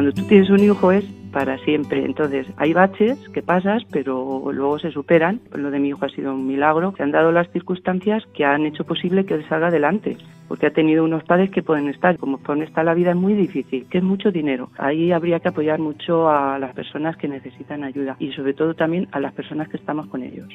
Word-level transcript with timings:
cuando 0.00 0.14
tú 0.14 0.26
tienes 0.26 0.48
un 0.48 0.60
hijo 0.60 0.92
es 0.92 1.04
para 1.30 1.58
siempre. 1.58 2.06
Entonces, 2.06 2.46
hay 2.56 2.72
baches 2.72 3.18
que 3.34 3.42
pasas, 3.42 3.82
pero 3.92 4.50
luego 4.50 4.78
se 4.78 4.90
superan. 4.90 5.42
Lo 5.52 5.70
de 5.70 5.78
mi 5.78 5.88
hijo 5.88 6.06
ha 6.06 6.08
sido 6.08 6.32
un 6.32 6.46
milagro. 6.46 6.94
Se 6.96 7.02
han 7.02 7.10
dado 7.10 7.32
las 7.32 7.50
circunstancias 7.52 8.24
que 8.32 8.46
han 8.46 8.64
hecho 8.64 8.84
posible 8.84 9.26
que 9.26 9.34
él 9.34 9.46
salga 9.46 9.66
adelante, 9.66 10.16
porque 10.48 10.68
ha 10.68 10.72
tenido 10.72 11.04
unos 11.04 11.22
padres 11.24 11.50
que 11.50 11.62
pueden 11.62 11.90
estar. 11.90 12.16
Como 12.16 12.38
pone 12.38 12.64
está 12.64 12.82
la 12.82 12.94
vida 12.94 13.10
es 13.10 13.16
muy 13.16 13.34
difícil, 13.34 13.84
que 13.90 13.98
es 13.98 14.04
mucho 14.04 14.32
dinero. 14.32 14.70
Ahí 14.78 15.12
habría 15.12 15.40
que 15.40 15.48
apoyar 15.48 15.80
mucho 15.80 16.30
a 16.30 16.58
las 16.58 16.74
personas 16.74 17.18
que 17.18 17.28
necesitan 17.28 17.84
ayuda 17.84 18.16
y 18.18 18.32
sobre 18.32 18.54
todo 18.54 18.72
también 18.72 19.06
a 19.12 19.20
las 19.20 19.34
personas 19.34 19.68
que 19.68 19.76
estamos 19.76 20.06
con 20.06 20.22
ellos. 20.22 20.48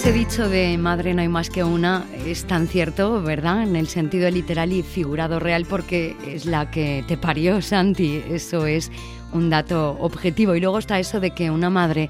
Ese 0.00 0.12
dicho 0.12 0.48
de 0.48 0.78
madre 0.78 1.12
no 1.12 1.20
hay 1.20 1.28
más 1.28 1.50
que 1.50 1.62
una 1.62 2.06
es 2.24 2.46
tan 2.46 2.68
cierto, 2.68 3.22
¿verdad? 3.22 3.64
En 3.64 3.76
el 3.76 3.86
sentido 3.86 4.30
literal 4.30 4.72
y 4.72 4.82
figurado 4.82 5.38
real 5.38 5.66
porque 5.68 6.16
es 6.26 6.46
la 6.46 6.70
que 6.70 7.04
te 7.06 7.18
parió, 7.18 7.60
Santi. 7.60 8.24
Eso 8.26 8.64
es 8.64 8.90
un 9.34 9.50
dato 9.50 9.98
objetivo. 10.00 10.54
Y 10.54 10.60
luego 10.62 10.78
está 10.78 10.98
eso 10.98 11.20
de 11.20 11.32
que 11.32 11.50
una 11.50 11.68
madre 11.68 12.08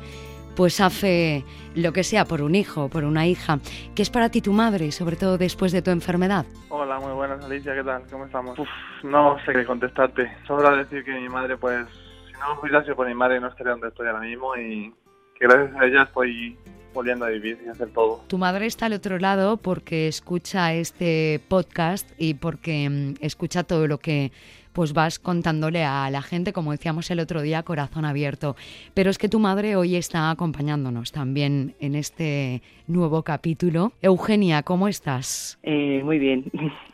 pues 0.54 0.80
hace 0.80 1.44
lo 1.74 1.92
que 1.92 2.04
sea 2.04 2.24
por 2.26 2.42
un 2.42 2.54
hijo, 2.54 2.88
por 2.88 3.02
una 3.02 3.26
hija. 3.26 3.58
¿Qué 3.96 4.02
es 4.02 4.10
para 4.10 4.28
ti 4.28 4.40
tu 4.40 4.52
madre, 4.52 4.92
sobre 4.92 5.16
todo 5.16 5.36
después 5.36 5.72
de 5.72 5.82
tu 5.82 5.90
enfermedad? 5.90 6.46
Hola, 6.68 7.00
muy 7.00 7.12
buenas, 7.12 7.44
Alicia, 7.44 7.74
¿qué 7.74 7.82
tal? 7.82 8.04
¿Cómo 8.08 8.26
estamos? 8.26 8.56
Uf, 8.56 8.68
no 9.02 9.36
sé 9.44 9.52
qué 9.52 9.64
contestarte. 9.66 10.30
Sobra 10.46 10.76
decir 10.76 11.02
que 11.02 11.10
mi 11.10 11.28
madre, 11.28 11.56
pues, 11.56 11.88
si 12.28 12.34
no 12.34 12.60
hubiera 12.62 12.84
sido 12.84 12.94
por 12.94 13.08
mi 13.08 13.14
madre, 13.14 13.40
no 13.40 13.48
estaría 13.48 13.72
donde 13.72 13.88
estoy 13.88 14.06
ahora 14.06 14.20
mismo 14.20 14.56
y 14.56 14.94
que 15.36 15.48
gracias 15.48 15.76
a 15.76 15.86
ella 15.86 16.02
estoy 16.04 16.56
volviendo 16.92 17.24
a 17.24 17.28
vivir 17.28 17.58
y 17.64 17.68
hacer 17.68 17.88
todo. 17.90 18.22
Tu 18.26 18.38
madre 18.38 18.66
está 18.66 18.86
al 18.86 18.94
otro 18.94 19.18
lado 19.18 19.56
porque 19.56 20.08
escucha 20.08 20.74
este 20.74 21.40
podcast 21.48 22.10
y 22.18 22.34
porque 22.34 22.88
mm, 22.88 23.14
escucha 23.24 23.62
todo 23.62 23.86
lo 23.86 23.98
que 23.98 24.32
pues 24.72 24.92
vas 24.92 25.18
contándole 25.18 25.84
a 25.84 26.08
la 26.10 26.22
gente, 26.22 26.52
como 26.52 26.72
decíamos 26.72 27.10
el 27.10 27.20
otro 27.20 27.42
día, 27.42 27.62
corazón 27.62 28.04
abierto. 28.04 28.56
Pero 28.94 29.10
es 29.10 29.18
que 29.18 29.28
tu 29.28 29.38
madre 29.38 29.76
hoy 29.76 29.96
está 29.96 30.30
acompañándonos 30.30 31.12
también 31.12 31.74
en 31.80 31.94
este 31.94 32.62
nuevo 32.86 33.22
capítulo. 33.22 33.92
Eugenia, 34.02 34.62
¿cómo 34.62 34.88
estás? 34.88 35.58
Eh, 35.62 36.02
muy 36.04 36.18
bien. 36.18 36.44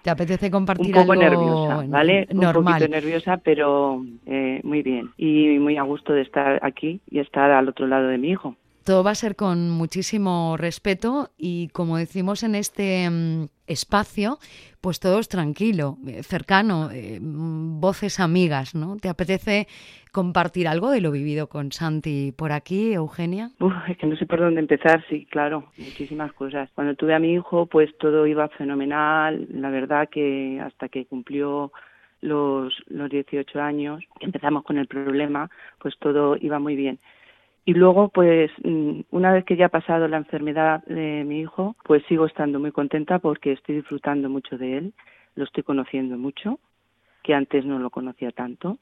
¿Te 0.02 0.10
apetece 0.10 0.50
compartir 0.50 0.86
Un 0.86 0.92
poco 0.92 1.12
algo 1.12 1.22
nerviosa, 1.22 1.84
¿vale? 1.88 2.26
normal? 2.32 2.56
Un 2.56 2.64
poquito 2.64 2.88
nerviosa, 2.88 3.36
pero 3.38 4.04
eh, 4.26 4.60
muy 4.62 4.82
bien. 4.82 5.10
Y 5.16 5.58
muy 5.58 5.76
a 5.76 5.82
gusto 5.82 6.12
de 6.12 6.22
estar 6.22 6.58
aquí 6.62 7.00
y 7.10 7.18
estar 7.18 7.50
al 7.50 7.68
otro 7.68 7.86
lado 7.86 8.08
de 8.08 8.18
mi 8.18 8.30
hijo. 8.30 8.56
Todo 8.86 9.02
va 9.02 9.10
a 9.10 9.16
ser 9.16 9.34
con 9.34 9.68
muchísimo 9.68 10.56
respeto 10.56 11.30
y 11.36 11.70
como 11.70 11.96
decimos 11.96 12.44
en 12.44 12.54
este 12.54 13.10
mm, 13.10 13.48
espacio, 13.66 14.38
pues 14.80 15.00
todo 15.00 15.18
es 15.18 15.28
tranquilo, 15.28 15.96
eh, 16.06 16.22
cercano, 16.22 16.90
eh, 16.92 17.18
mm, 17.20 17.80
voces 17.80 18.20
amigas, 18.20 18.76
¿no? 18.76 18.96
¿Te 18.96 19.08
apetece 19.08 19.66
compartir 20.12 20.68
algo 20.68 20.92
de 20.92 21.00
lo 21.00 21.10
vivido 21.10 21.48
con 21.48 21.72
Santi 21.72 22.30
por 22.30 22.52
aquí, 22.52 22.92
Eugenia? 22.92 23.50
Uf, 23.58 23.74
es 23.88 23.98
que 23.98 24.06
no 24.06 24.14
sé 24.14 24.24
por 24.24 24.38
dónde 24.38 24.60
empezar, 24.60 25.04
sí, 25.08 25.26
claro, 25.28 25.64
muchísimas 25.78 26.32
cosas. 26.34 26.70
Cuando 26.72 26.94
tuve 26.94 27.12
a 27.16 27.18
mi 27.18 27.32
hijo, 27.32 27.66
pues 27.66 27.90
todo 27.98 28.24
iba 28.24 28.46
fenomenal, 28.50 29.48
la 29.50 29.70
verdad 29.70 30.08
que 30.08 30.60
hasta 30.64 30.88
que 30.88 31.06
cumplió 31.06 31.72
los, 32.20 32.72
los 32.86 33.10
18 33.10 33.60
años, 33.60 34.04
empezamos 34.20 34.62
con 34.62 34.78
el 34.78 34.86
problema, 34.86 35.50
pues 35.80 35.98
todo 35.98 36.36
iba 36.36 36.60
muy 36.60 36.76
bien. 36.76 37.00
Y 37.66 37.74
luego, 37.74 38.10
pues, 38.10 38.52
mm, 38.62 39.00
una 39.10 39.32
vez 39.32 39.44
que 39.44 39.56
ya 39.56 39.66
ha 39.66 39.70
pasado 39.70 40.06
la 40.06 40.18
enfermedad 40.18 40.84
de 40.84 41.24
mi 41.24 41.40
hijo, 41.40 41.74
pues 41.84 42.04
sigo 42.06 42.24
estando 42.24 42.60
muy 42.60 42.70
contenta 42.70 43.18
porque 43.18 43.50
estoy 43.52 43.74
disfrutando 43.74 44.30
mucho 44.30 44.56
de 44.56 44.78
él, 44.78 44.92
lo 45.34 45.44
estoy 45.44 45.64
conociendo 45.64 46.16
mucho, 46.16 46.60
que 47.24 47.34
antes 47.34 47.64
no 47.66 47.80
lo 47.80 47.90
conocía 47.90 48.30
tanto. 48.30 48.78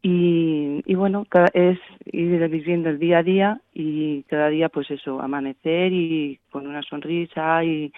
Y, 0.00 0.82
y 0.86 0.94
bueno, 0.94 1.26
es 1.52 1.78
ir 2.06 2.48
viviendo 2.48 2.88
el 2.88 2.98
día 2.98 3.18
a 3.18 3.22
día 3.22 3.60
y 3.74 4.22
cada 4.22 4.48
día, 4.48 4.70
pues 4.70 4.90
eso, 4.90 5.20
amanecer 5.20 5.92
y 5.92 6.40
con 6.50 6.66
una 6.66 6.80
sonrisa 6.80 7.62
y, 7.62 7.92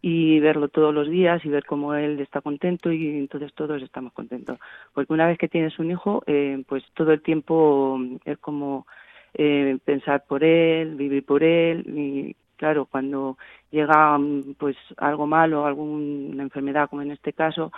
y 0.00 0.40
verlo 0.40 0.68
todos 0.68 0.94
los 0.94 1.10
días 1.10 1.44
y 1.44 1.50
ver 1.50 1.66
cómo 1.66 1.94
él 1.94 2.18
está 2.20 2.40
contento 2.40 2.90
y 2.90 3.18
entonces 3.18 3.52
todos 3.52 3.82
estamos 3.82 4.14
contentos. 4.14 4.58
Porque 4.94 5.12
una 5.12 5.26
vez 5.26 5.36
que 5.36 5.48
tienes 5.48 5.78
un 5.78 5.90
hijo, 5.90 6.22
eh, 6.26 6.62
pues 6.66 6.82
todo 6.94 7.12
el 7.12 7.20
tiempo 7.20 8.00
es 8.24 8.38
como 8.38 8.86
eh, 9.34 9.78
pensar 9.84 10.24
por 10.26 10.44
él, 10.44 10.94
vivir 10.96 11.24
por 11.24 11.42
él 11.42 11.84
y 11.86 12.36
claro, 12.56 12.86
cuando 12.86 13.38
llega 13.70 14.16
mm, 14.18 14.54
pues 14.58 14.76
algo 14.96 15.26
malo, 15.26 15.66
alguna 15.66 16.42
enfermedad 16.42 16.88
como 16.88 17.02
en 17.02 17.10
este 17.10 17.32
caso, 17.32 17.72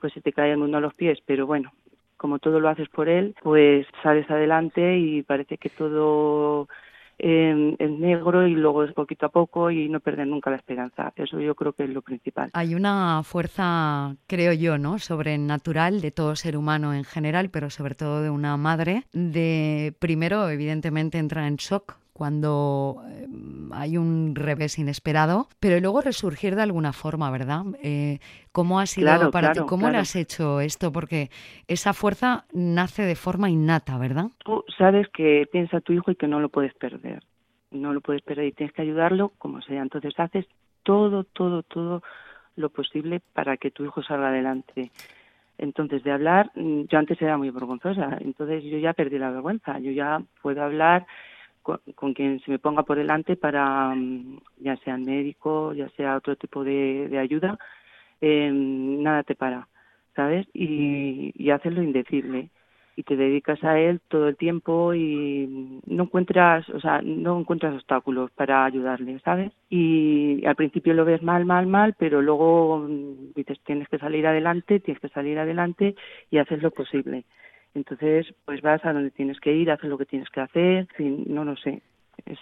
pues 0.00 0.12
se 0.12 0.20
te 0.20 0.32
cae 0.32 0.52
el 0.52 0.58
mundo 0.58 0.78
a 0.78 0.80
los 0.80 0.94
pies, 0.94 1.18
pero 1.26 1.46
bueno, 1.46 1.72
como 2.16 2.38
todo 2.38 2.60
lo 2.60 2.68
haces 2.68 2.88
por 2.88 3.08
él, 3.08 3.34
pues 3.42 3.86
sales 4.02 4.30
adelante 4.30 4.96
y 4.98 5.22
parece 5.22 5.58
que 5.58 5.70
todo 5.70 6.68
eh, 7.18 7.76
es 7.78 7.90
negro 7.90 8.46
y 8.46 8.54
luego 8.54 8.84
es 8.84 8.92
poquito 8.92 9.26
a 9.26 9.30
poco 9.30 9.70
y 9.70 9.88
no 9.88 10.00
perder 10.00 10.26
nunca 10.26 10.50
la 10.50 10.56
esperanza. 10.56 11.12
Eso 11.16 11.40
yo 11.40 11.54
creo 11.54 11.72
que 11.72 11.84
es 11.84 11.90
lo 11.90 12.02
principal. 12.02 12.50
Hay 12.52 12.74
una 12.74 13.22
fuerza, 13.24 14.16
creo 14.26 14.52
yo, 14.52 14.78
¿no? 14.78 14.98
Sobrenatural 14.98 16.00
de 16.00 16.10
todo 16.10 16.36
ser 16.36 16.56
humano 16.56 16.94
en 16.94 17.04
general, 17.04 17.50
pero 17.50 17.70
sobre 17.70 17.94
todo 17.94 18.22
de 18.22 18.30
una 18.30 18.56
madre, 18.56 19.04
de 19.12 19.94
primero, 19.98 20.48
evidentemente, 20.48 21.18
entra 21.18 21.46
en 21.46 21.56
shock 21.56 21.96
cuando 22.18 23.00
eh, 23.06 23.28
hay 23.70 23.96
un 23.96 24.34
revés 24.34 24.76
inesperado, 24.76 25.46
pero 25.60 25.78
luego 25.78 26.00
resurgir 26.00 26.56
de 26.56 26.62
alguna 26.62 26.92
forma, 26.92 27.30
¿verdad? 27.30 27.62
Eh, 27.80 28.18
¿Cómo 28.50 28.80
ha 28.80 28.86
sido 28.86 29.30
para 29.30 29.52
ti? 29.52 29.60
¿Cómo 29.68 29.88
le 29.88 29.98
has 29.98 30.16
hecho 30.16 30.60
esto? 30.60 30.90
Porque 30.90 31.30
esa 31.68 31.92
fuerza 31.92 32.44
nace 32.52 33.02
de 33.02 33.14
forma 33.14 33.50
innata, 33.50 33.96
¿verdad? 33.98 34.26
Tú 34.44 34.64
sabes 34.76 35.06
que 35.10 35.48
tienes 35.52 35.72
a 35.72 35.80
tu 35.80 35.92
hijo 35.92 36.10
y 36.10 36.16
que 36.16 36.26
no 36.26 36.40
lo 36.40 36.48
puedes 36.48 36.74
perder. 36.74 37.22
No 37.70 37.92
lo 37.92 38.00
puedes 38.00 38.22
perder 38.22 38.46
y 38.46 38.52
tienes 38.52 38.74
que 38.74 38.82
ayudarlo 38.82 39.28
como 39.38 39.62
sea. 39.62 39.80
Entonces 39.80 40.12
haces 40.18 40.46
todo, 40.82 41.22
todo, 41.22 41.62
todo 41.62 42.02
lo 42.56 42.70
posible 42.70 43.20
para 43.32 43.58
que 43.58 43.70
tu 43.70 43.84
hijo 43.84 44.02
salga 44.02 44.30
adelante. 44.30 44.90
Entonces, 45.56 46.02
de 46.02 46.10
hablar, 46.10 46.50
mm, 46.56 46.82
yo 46.88 46.98
antes 46.98 47.22
era 47.22 47.36
muy 47.36 47.50
vergonzosa, 47.50 48.18
entonces 48.20 48.64
yo 48.64 48.78
ya 48.78 48.92
perdí 48.92 49.18
la 49.18 49.30
vergüenza, 49.30 49.78
yo 49.78 49.92
ya 49.92 50.20
puedo 50.42 50.62
hablar 50.64 51.06
con, 51.94 52.14
quien 52.14 52.40
se 52.40 52.50
me 52.50 52.58
ponga 52.58 52.82
por 52.82 52.98
delante 52.98 53.36
para, 53.36 53.94
mm, 53.94 54.38
ya 54.58 54.76
sea 54.78 54.96
médico, 54.96 55.72
ya 55.74 55.88
sea 55.90 56.16
otro 56.16 56.36
tipo 56.36 56.64
de, 56.64 57.18
ayuda, 57.18 57.58
eh, 58.20 58.50
nada 58.52 59.22
te 59.22 59.34
para, 59.34 59.68
¿sabes? 60.16 60.46
Y, 60.54 61.32
y 61.36 61.50
haces 61.50 61.72
lo 61.72 61.82
indecible 61.82 62.50
y 62.98 63.04
te 63.04 63.14
dedicas 63.14 63.62
a 63.62 63.78
él 63.78 64.00
todo 64.08 64.26
el 64.26 64.36
tiempo 64.36 64.92
y 64.92 65.80
no 65.86 66.02
encuentras, 66.02 66.68
o 66.70 66.80
sea, 66.80 67.00
no 67.00 67.38
encuentras 67.38 67.76
obstáculos 67.76 68.32
para 68.32 68.64
ayudarle, 68.64 69.20
¿sabes? 69.20 69.52
Y 69.70 70.44
al 70.44 70.56
principio 70.56 70.94
lo 70.94 71.04
ves 71.04 71.22
mal, 71.22 71.44
mal, 71.44 71.68
mal, 71.68 71.94
pero 71.96 72.20
luego 72.20 72.78
mm, 72.78 73.34
dices, 73.36 73.60
tienes 73.64 73.88
que 73.88 73.98
salir 73.98 74.26
adelante, 74.26 74.80
tienes 74.80 75.00
que 75.00 75.10
salir 75.10 75.38
adelante 75.38 75.94
y 76.28 76.38
haces 76.38 76.60
lo 76.60 76.72
posible. 76.72 77.22
Entonces, 77.74 78.26
pues 78.44 78.60
vas 78.62 78.84
a 78.84 78.92
donde 78.92 79.10
tienes 79.10 79.40
que 79.40 79.52
ir, 79.52 79.70
haces 79.70 79.88
lo 79.88 79.98
que 79.98 80.06
tienes 80.06 80.28
que 80.30 80.40
hacer, 80.40 80.88
no 80.98 81.44
lo 81.44 81.56
sé. 81.56 81.82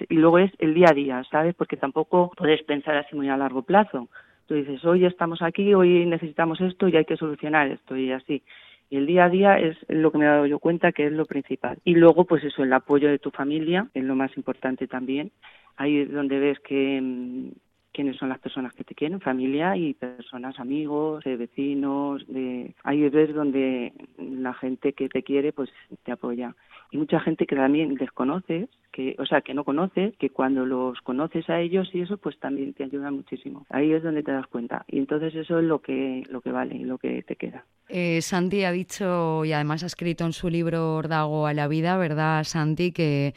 y 0.09 0.14
luego 0.14 0.38
es 0.38 0.50
el 0.59 0.75
día 0.75 0.88
a 0.91 0.94
día, 0.94 1.22
¿sabes? 1.31 1.54
Porque 1.54 1.76
tampoco 1.76 2.32
puedes 2.37 2.62
pensar 2.62 2.97
así 2.97 3.14
muy 3.14 3.28
a 3.28 3.37
largo 3.37 3.62
plazo. 3.62 4.09
Tú 4.47 4.54
dices, 4.54 4.84
hoy 4.84 5.04
estamos 5.04 5.42
aquí, 5.42 5.75
hoy 5.75 6.06
necesitamos 6.06 6.60
esto 6.60 6.88
y 6.88 6.97
hay 6.97 7.04
que 7.04 7.16
solucionar 7.16 7.69
esto 7.69 7.97
y 7.97 8.12
así. 8.12 8.42
Y 8.88 8.97
el 8.97 9.06
día 9.06 9.25
a 9.25 9.28
día 9.28 9.59
es 9.59 9.76
lo 9.88 10.12
que 10.12 10.19
me 10.19 10.25
he 10.25 10.28
dado 10.28 10.47
yo 10.47 10.60
cuenta 10.60 10.92
que 10.92 11.06
es 11.06 11.12
lo 11.12 11.26
principal. 11.26 11.78
Y 11.84 11.94
luego, 11.94 12.25
pues 12.25 12.44
eso, 12.44 12.62
el 12.62 12.72
apoyo 12.72 13.08
de 13.08 13.19
tu 13.19 13.31
familia 13.31 13.88
es 13.94 14.04
lo 14.04 14.14
más 14.14 14.37
importante 14.37 14.87
también. 14.87 15.32
Ahí 15.76 15.99
es 15.99 16.12
donde 16.12 16.38
ves 16.38 16.61
que, 16.61 17.00
mm, 17.02 17.49
quiénes 17.96 18.19
son 18.19 18.28
las 18.28 18.38
personas 18.38 18.75
que 18.75 18.84
te 18.84 18.94
quieren, 18.94 19.20
familia 19.20 19.75
y 19.75 19.94
personas, 19.94 20.60
amigos, 20.60 21.25
eh, 21.25 21.37
vecinos, 21.37 22.26
de... 22.28 22.75
ahí 22.84 23.08
ves 23.08 23.34
donde 23.34 23.94
la 24.19 24.52
gente 24.52 24.93
que 24.93 25.08
te 25.08 25.22
quiere 25.22 25.54
pues 25.54 25.70
te 26.04 26.12
apoya. 26.12 26.54
Y 26.90 26.98
mucha 26.98 27.20
gente 27.20 27.46
que 27.46 27.56
también 27.56 27.94
desconoces, 27.94 28.69
que, 28.93 29.16
o 29.19 29.25
sea, 29.25 29.40
que 29.40 29.54
no 29.54 29.64
conoces, 29.64 30.14
que 30.19 30.28
cuando 30.28 30.66
los 30.66 31.00
conoces 31.00 31.48
a 31.48 31.58
ellos 31.58 31.88
y 31.94 32.02
eso, 32.02 32.19
pues 32.19 32.38
también 32.38 32.75
te 32.75 32.84
ayuda 32.84 33.10
muchísimo. 33.10 33.64
Ahí 33.70 33.90
es 33.93 34.02
donde 34.02 34.22
te 34.22 34.31
das 34.31 34.46
cuenta. 34.46 34.84
Y 34.88 34.99
entonces 34.99 35.34
eso 35.34 35.58
es 35.58 35.64
lo 35.64 35.81
que, 35.81 36.22
lo 36.31 36.42
que 36.42 36.52
vale 36.52 36.76
y 36.76 36.84
lo 36.84 36.99
que 36.99 37.22
te 37.22 37.37
queda. 37.37 37.64
Eh, 37.88 38.20
Santi 38.20 38.64
ha 38.64 38.72
dicho, 38.72 39.44
y 39.46 39.52
además 39.52 39.82
ha 39.84 39.87
escrito 39.87 40.26
en 40.26 40.34
su 40.34 40.50
libro 40.50 40.96
Ordago 40.96 41.46
a 41.46 41.54
la 41.54 41.66
vida, 41.66 41.96
¿verdad, 41.96 42.44
Santi? 42.44 42.92
Que 42.92 43.32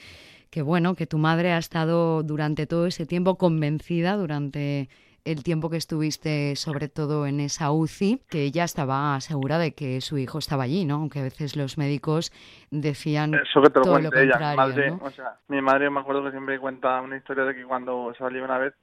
que 0.49 0.61
bueno, 0.61 0.95
que 0.95 1.07
tu 1.07 1.17
madre 1.17 1.51
ha 1.53 1.57
estado 1.57 2.23
durante 2.23 2.65
todo 2.67 2.87
ese 2.87 3.05
tiempo 3.05 3.37
convencida 3.37 4.15
durante 4.15 4.89
el 5.25 5.43
tiempo 5.43 5.69
que 5.69 5.77
estuviste 5.77 6.55
sobre 6.55 6.87
todo 6.87 7.27
en 7.27 7.39
esa 7.39 7.71
UCI, 7.71 8.21
que 8.29 8.43
ella 8.43 8.63
estaba 8.63 9.19
segura 9.21 9.57
de 9.59 9.73
que 9.73 10.01
su 10.01 10.17
hijo 10.17 10.39
estaba 10.39 10.63
allí, 10.63 10.85
¿no? 10.85 10.95
Aunque 10.95 11.19
a 11.19 11.23
veces 11.23 11.55
los 11.55 11.77
médicos 11.77 12.31
decían 12.71 13.33
Eso 13.35 13.61
que 13.61 13.69
te 13.69 13.79
lo 13.79 13.83
todo 13.85 13.99
lo 13.99 14.17
ella. 14.17 14.39
Mi 14.51 14.55
madre, 14.55 14.91
¿no? 14.91 14.99
o 15.03 15.11
sea, 15.11 15.37
mi 15.47 15.61
madre 15.61 15.89
me 15.89 15.99
acuerdo 15.99 16.23
que 16.23 16.31
siempre 16.31 16.57
cuenta 16.59 17.01
una 17.01 17.17
historia 17.17 17.43
de 17.43 17.53
que 17.53 17.63
cuando 17.63 18.13
salió 18.17 18.43
una 18.43 18.57
vez 18.57 18.73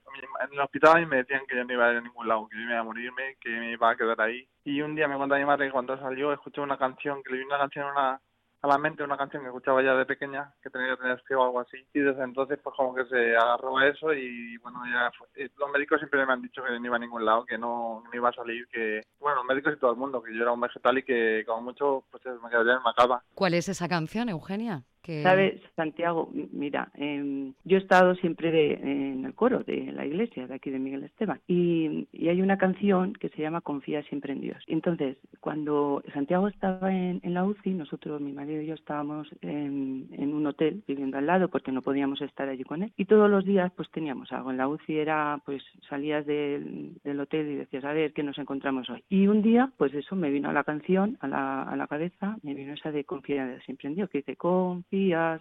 en 0.45 0.53
el 0.53 0.61
hospital 0.61 1.03
y 1.03 1.07
me 1.07 1.17
decían 1.17 1.43
que 1.49 1.57
yo 1.57 1.65
no 1.65 1.73
iba 1.73 1.87
a 1.89 1.93
ir 1.93 1.99
a 1.99 2.01
ningún 2.03 2.29
lado, 2.29 2.49
que 2.49 2.57
yo 2.57 2.63
iba 2.63 2.79
a 2.79 2.85
morirme, 2.85 3.37
que 3.41 3.49
me 3.51 3.73
iba 3.73 3.91
a 3.91 3.97
quedar 3.97 4.21
ahí. 4.21 4.47
Y 4.65 4.83
un 4.83 4.95
día 4.95 5.09
me 5.09 5.17
cuenta 5.17 5.37
mi 5.37 5.45
madre 5.45 5.67
que 5.67 5.73
cuando 5.73 5.99
salió 5.99 6.33
escuché 6.33 6.61
una 6.61 6.77
canción, 6.79 7.23
que 7.23 7.33
le 7.33 7.39
vino 7.39 7.49
una 7.51 7.59
canción 7.59 7.87
a 7.87 7.93
una- 7.93 8.21
a 8.67 8.75
la 8.75 8.79
mente, 8.79 9.03
una 9.03 9.17
canción 9.17 9.43
que 9.43 9.49
escuchaba 9.49 9.83
ya 9.83 9.95
de 9.95 10.05
pequeña, 10.07 10.53
que 10.63 10.71
tenía 10.71 10.91
que 10.97 11.03
tener 11.03 11.23
o 11.37 11.45
algo 11.45 11.61
así. 11.61 11.79
Y 11.95 12.01
desde 12.01 12.23
entonces 12.23 12.59
pues 12.63 12.75
como 12.77 12.95
que 12.95 13.05
se 13.07 13.37
agarró 13.37 13.79
a 13.79 13.87
eso 13.89 14.13
y 14.13 14.57
bueno, 14.59 14.81
ya 14.87 15.11
fue- 15.17 15.29
eh, 15.37 15.51
los 15.59 15.71
médicos 15.71 15.99
siempre 15.99 16.25
me 16.27 16.33
han 16.33 16.43
dicho 16.43 16.63
que 16.63 16.79
no 16.79 16.87
iba 16.87 16.97
a 16.97 17.01
ningún 17.01 17.25
lado, 17.25 17.45
que 17.45 17.59
no, 17.59 18.03
no 18.05 18.11
iba 18.13 18.29
a 18.29 18.33
salir, 18.33 18.67
que 18.69 19.03
bueno, 19.19 19.37
los 19.37 19.45
médicos 19.47 19.75
y 19.75 19.79
todo 19.81 19.91
el 19.93 19.97
mundo, 19.97 20.23
que 20.23 20.35
yo 20.35 20.43
era 20.43 20.53
un 20.53 20.61
vegetal 20.61 20.99
y 20.99 21.03
que 21.03 21.45
como 21.47 21.63
mucho 21.63 22.05
pues 22.11 22.23
me 22.43 22.51
quedaría 22.51 22.75
en 22.75 22.83
Macaba. 22.83 23.23
¿Cuál 23.35 23.55
es 23.55 23.69
esa 23.69 23.89
canción, 23.89 24.29
Eugenia? 24.29 24.83
Que... 25.07 25.23
¿Sabes, 25.23 25.61
Santiago? 25.77 26.31
Mira, 26.53 26.91
em, 26.95 27.53
yo 27.65 27.77
he 27.77 27.81
estado 27.81 28.15
siempre 28.17 28.51
de- 28.51 28.75
en 28.75 29.25
el 29.25 29.35
coro 29.35 29.61
de 29.61 29.93
la 29.93 30.05
iglesia 30.05 30.47
de 30.47 30.55
aquí 30.55 30.71
de 30.71 30.79
Miguel 30.81 31.05
Esteban 31.05 31.41
y, 31.47 32.09
y 32.13 32.29
hay 32.29 32.43
una 32.43 32.59
canción 32.59 33.13
que 33.13 33.29
se 33.29 33.41
llama 33.43 33.61
Confía 33.61 34.03
siempre 34.05 34.33
en 34.33 34.41
Dios. 34.41 34.63
Entonces, 34.67 35.17
cuando 35.41 36.03
Santiago 36.13 36.49
estaba 36.49 36.93
en, 36.93 37.21
en 37.23 37.35
la 37.35 37.45
UCI, 37.45 37.71
nosotros, 37.75 38.21
mi 38.21 38.33
marido 38.33 38.61
y 38.63 38.67
yo, 38.67 38.75
estábamos 38.75 39.29
en, 39.43 40.09
en 40.13 40.35
un 40.35 40.47
hotel 40.47 40.83
viviendo 40.89 41.19
al 41.19 41.27
lado 41.27 41.49
porque 41.49 41.71
no 41.73 41.83
podíamos 41.83 42.21
estar 42.21 42.49
allí 42.49 42.65
con 42.65 42.83
él 42.83 42.93
y 42.97 43.05
todos 43.05 43.31
los 43.31 43.45
días 43.45 43.71
pues 43.77 43.89
teníamos 43.91 44.33
algo. 44.33 44.51
En 44.51 44.57
la 44.57 44.69
UCI 44.69 44.99
era, 44.99 45.41
pues 45.47 45.63
salías 45.89 46.27
del, 46.27 46.95
del 47.05 47.21
hotel 47.21 47.49
y 47.51 47.55
decías, 47.55 47.85
a 47.85 47.93
ver, 47.93 48.13
¿qué 48.13 48.23
nos 48.25 48.39
encontramos 48.39 48.91
hoy? 48.91 49.05
Y 49.09 49.29
un 49.29 49.43
día, 49.43 49.71
pues 49.77 49.95
eso, 49.95 50.17
me 50.17 50.31
vino 50.31 50.53
la 50.53 50.65
canción 50.65 51.17
a 51.21 51.29
la, 51.29 51.63
a 51.63 51.77
la 51.77 51.87
cabeza, 51.87 52.39
me 52.43 52.55
vino 52.55 52.73
esa 52.73 52.91
de 52.91 53.05
Confía 53.05 53.59
siempre 53.65 53.89
en 53.89 53.95
Dios, 53.95 54.11
que 54.11 54.19
dice, 54.19 54.35
confía 54.37 54.96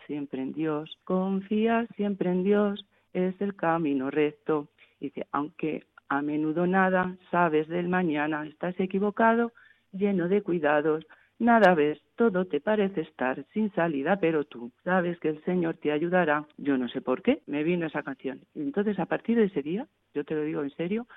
siempre 0.07 0.41
en 0.41 0.53
Dios, 0.53 0.97
confía 1.03 1.87
siempre 1.95 2.29
en 2.29 2.43
Dios, 2.43 2.85
es 3.13 3.39
el 3.39 3.55
camino 3.55 4.11
recto. 4.11 4.67
Dice, 4.99 5.27
aunque 5.31 5.83
a 6.09 6.21
menudo 6.21 6.67
nada 6.67 7.15
sabes 7.31 7.67
del 7.67 7.87
mañana, 7.87 8.45
estás 8.45 8.79
equivocado, 8.79 9.51
lleno 9.91 10.27
de 10.27 10.41
cuidados, 10.41 11.05
nada 11.39 11.73
ves, 11.73 11.99
todo 12.15 12.45
te 12.45 12.59
parece 12.59 13.01
estar 13.01 13.45
sin 13.53 13.71
salida, 13.73 14.17
pero 14.19 14.43
tú 14.43 14.71
sabes 14.83 15.19
que 15.19 15.29
el 15.29 15.43
Señor 15.43 15.77
te 15.77 15.91
ayudará. 15.91 16.45
Yo 16.57 16.77
no 16.77 16.87
sé 16.89 17.01
por 17.01 17.21
qué, 17.21 17.41
me 17.47 17.63
vino 17.63 17.87
esa 17.87 18.03
canción. 18.03 18.41
Entonces, 18.55 18.99
a 18.99 19.05
partir 19.05 19.37
de 19.37 19.45
ese 19.45 19.61
día, 19.61 19.87
yo 20.13 20.23
te 20.23 20.35
lo 20.35 20.43
digo 20.43 20.63
en 20.63 20.71
serio, 20.71 21.07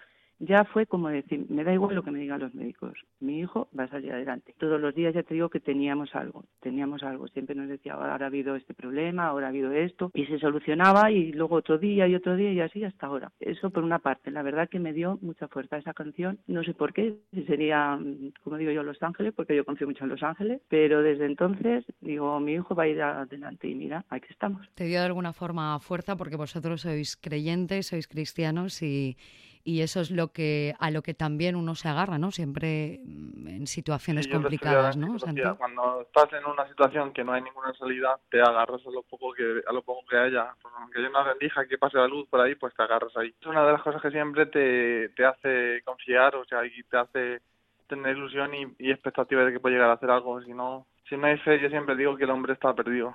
ya 0.40 0.64
fue 0.64 0.87
como 0.87 1.08
decir, 1.08 1.46
me 1.49 1.64
da 1.64 1.73
igual 1.73 1.94
lo 1.94 2.02
que 2.02 2.11
me 2.11 2.20
digan 2.20 2.40
los 2.40 2.55
médicos, 2.55 2.93
mi 3.20 3.40
hijo 3.40 3.69
va 3.79 3.85
a 3.85 3.88
salir 3.88 4.12
adelante. 4.12 4.55
Todos 4.58 4.81
los 4.81 4.94
días 4.94 5.14
ya 5.14 5.23
te 5.23 5.35
digo 5.35 5.49
que 5.49 5.61
teníamos 5.61 6.14
algo, 6.14 6.44
teníamos 6.61 7.02
algo, 7.02 7.29
siempre 7.29 7.55
nos 7.55 7.69
decía, 7.69 7.94
ahora 7.94 8.25
ha 8.25 8.26
habido 8.26 8.56
este 8.56 8.75
problema, 8.75 9.26
ahora 9.26 9.46
ha 9.46 9.50
habido 9.50 9.73
esto, 9.73 10.11
y 10.14 10.26
se 10.26 10.38
solucionaba 10.38 11.11
y 11.11 11.32
luego 11.32 11.56
otro 11.56 11.79
día 11.79 12.06
y 12.06 12.14
otro 12.14 12.37
día 12.37 12.52
y 12.52 12.61
así 12.61 12.85
hasta 12.85 13.06
ahora. 13.06 13.32
Eso 13.40 13.70
por 13.70 13.82
una 13.82 13.99
parte, 13.99 14.31
la 14.31 14.43
verdad 14.43 14.69
que 14.69 14.79
me 14.79 14.93
dio 14.93 15.19
mucha 15.23 15.49
fuerza 15.49 15.79
esa 15.79 15.94
canción, 15.94 16.38
no 16.46 16.62
sé 16.62 16.75
por 16.75 16.93
qué, 16.93 17.17
si 17.32 17.44
sería, 17.44 17.96
mm, 17.96 18.32
como 18.43 18.56
digo 18.56 18.70
yo, 18.70 18.82
Los 18.82 19.02
Ángeles, 19.02 19.35
porque 19.35 19.56
yo 19.56 19.64
confío 19.64 19.87
mucho 19.87 20.05
en 20.05 20.11
Los 20.11 20.23
Ángeles, 20.23 20.61
pero 20.69 21.02
desde 21.02 21.26
entonces 21.26 21.85
digo, 22.00 22.38
mi 22.40 22.55
hijo 22.55 22.75
va 22.75 22.85
a 22.85 22.88
ir 22.88 23.02
adelante 23.02 23.69
y 23.69 23.75
mira, 23.75 24.05
aquí 24.08 24.26
estamos. 24.31 24.69
Te 24.75 24.85
dio 24.85 25.00
de 25.00 25.06
alguna 25.06 25.32
forma 25.32 25.79
fuerza 25.81 26.17
porque 26.17 26.37
vosotros 26.37 26.82
sois 26.82 27.17
creyentes, 27.17 27.88
sois 27.88 28.06
cristianos 28.06 28.82
y, 28.82 29.17
y 29.69 29.82
eso 29.82 30.00
es 30.00 30.11
lo 30.11 30.29
que 30.29 30.75
a 30.81 30.91
lo 30.91 31.03
que 31.03 31.12
también 31.12 31.55
uno 31.55 31.75
se 31.75 31.91
agarra, 31.91 32.17
¿no? 32.17 32.31
Siempre 32.31 33.00
mm, 33.05 33.49
en 33.49 33.67
situaciones 33.67 34.25
Sí, 34.25 34.31
complicadas, 34.31 34.97
¿no? 34.97 35.19
Santi? 35.19 35.43
Cuando 35.59 36.00
estás 36.00 36.32
en 36.32 36.47
una 36.47 36.67
situación 36.69 37.12
que 37.12 37.23
no 37.23 37.35
hay 37.35 37.43
ninguna 37.43 37.75
salida, 37.75 38.19
te 38.31 38.41
agarras 38.41 38.81
a 38.87 38.91
lo 38.91 39.03
poco 39.03 39.35
que 39.35 39.61
a 39.67 39.73
lo 39.75 39.82
poco 39.82 40.06
que 40.09 40.17
haya. 40.17 40.55
Pues 40.62 40.73
aunque 40.79 41.03
yo 41.03 41.11
no 41.11 41.23
rendija 41.23 41.67
que 41.67 41.76
pase 41.76 41.99
la 41.99 42.09
luz 42.09 42.26
por 42.31 42.41
ahí, 42.41 42.55
pues 42.55 42.75
te 42.75 42.82
agarras 42.82 43.15
ahí. 43.19 43.35
Es 43.38 43.47
una 43.47 43.67
de 43.67 43.73
las 43.73 43.82
cosas 43.82 44.00
que 44.00 44.11
siempre 44.11 44.47
te, 44.47 45.11
te 45.11 45.26
hace 45.26 45.82
confiar, 45.85 46.35
o 46.37 46.47
sea, 46.47 46.64
y 46.64 46.82
te 46.85 46.97
hace 46.97 47.43
tener 47.88 48.17
ilusión 48.17 48.55
y, 48.55 48.75
y 48.79 48.91
expectativa 48.91 49.44
de 49.44 49.53
que 49.53 49.61
puede 49.61 49.75
llegar 49.75 49.91
a 49.91 49.94
hacer 49.94 50.11
algo. 50.11 50.41
Si 50.41 50.55
no, 50.55 50.87
si 51.09 51.17
no 51.17 51.27
hay 51.27 51.39
yo 51.45 51.69
siempre 51.71 51.97
digo 51.97 52.17
que 52.17 52.25
el 52.25 52.31
hombre 52.31 52.53
está 52.53 52.75
perdido. 52.75 53.15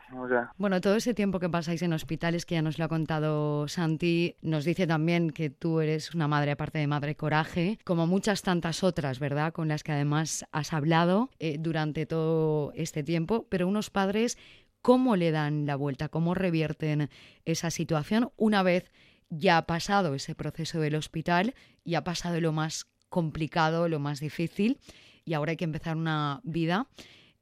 Bueno, 0.57 0.81
todo 0.81 0.95
ese 0.95 1.13
tiempo 1.13 1.39
que 1.39 1.49
pasáis 1.49 1.81
en 1.83 1.93
hospitales, 1.93 2.45
que 2.45 2.55
ya 2.55 2.61
nos 2.61 2.79
lo 2.79 2.85
ha 2.85 2.87
contado 2.87 3.67
Santi, 3.67 4.35
nos 4.41 4.65
dice 4.65 4.87
también 4.87 5.29
que 5.29 5.49
tú 5.49 5.79
eres 5.79 6.13
una 6.15 6.27
madre, 6.27 6.51
aparte 6.51 6.79
de 6.79 6.87
madre 6.87 7.15
coraje, 7.15 7.77
como 7.83 8.07
muchas 8.07 8.41
tantas 8.41 8.83
otras, 8.83 9.19
¿verdad? 9.19 9.53
Con 9.53 9.67
las 9.67 9.83
que 9.83 9.91
además 9.91 10.45
has 10.51 10.73
hablado 10.73 11.29
eh, 11.39 11.57
durante 11.59 12.05
todo 12.05 12.71
este 12.75 13.03
tiempo, 13.03 13.45
pero 13.49 13.67
unos 13.67 13.89
padres, 13.89 14.37
¿cómo 14.81 15.15
le 15.15 15.31
dan 15.31 15.65
la 15.65 15.75
vuelta? 15.75 16.09
¿Cómo 16.09 16.33
revierten 16.33 17.09
esa 17.45 17.69
situación 17.69 18.31
una 18.37 18.63
vez 18.63 18.91
ya 19.29 19.57
ha 19.57 19.65
pasado 19.65 20.15
ese 20.15 20.35
proceso 20.35 20.79
del 20.79 20.95
hospital 20.95 21.53
y 21.83 21.95
ha 21.95 22.03
pasado 22.03 22.39
lo 22.41 22.51
más 22.51 22.85
complicado, 23.09 23.87
lo 23.87 23.99
más 23.99 24.19
difícil, 24.19 24.79
y 25.25 25.33
ahora 25.33 25.51
hay 25.51 25.57
que 25.57 25.63
empezar 25.63 25.95
una 25.95 26.41
vida 26.43 26.87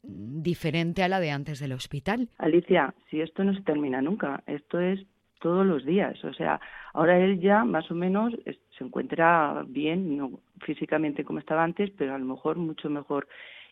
diferente 0.03 1.03
a 1.03 1.07
la 1.07 1.19
de 1.19 1.31
antes 1.31 1.59
del 1.59 1.73
hospital? 1.73 2.29
Alicia, 2.37 2.93
si 3.09 3.21
esto 3.21 3.43
no 3.43 3.53
se 3.53 3.61
termina 3.61 4.01
nunca, 4.01 4.43
esto 4.47 4.79
es 4.79 5.05
todos 5.39 5.65
los 5.65 5.85
días. 5.85 6.23
O 6.23 6.33
sea, 6.33 6.61
ahora 6.93 7.19
él 7.19 7.39
ya 7.39 7.65
más 7.65 7.89
o 7.91 7.95
menos 7.95 8.33
se 8.45 8.83
encuentra 8.83 9.63
bien, 9.67 10.17
no 10.17 10.39
físicamente 10.61 11.25
como 11.25 11.39
estaba 11.39 11.63
antes, 11.63 11.91
pero 11.97 12.15
a 12.15 12.19
lo 12.19 12.25
mejor 12.25 12.57
mucho 12.57 12.89
mejor 12.89 13.27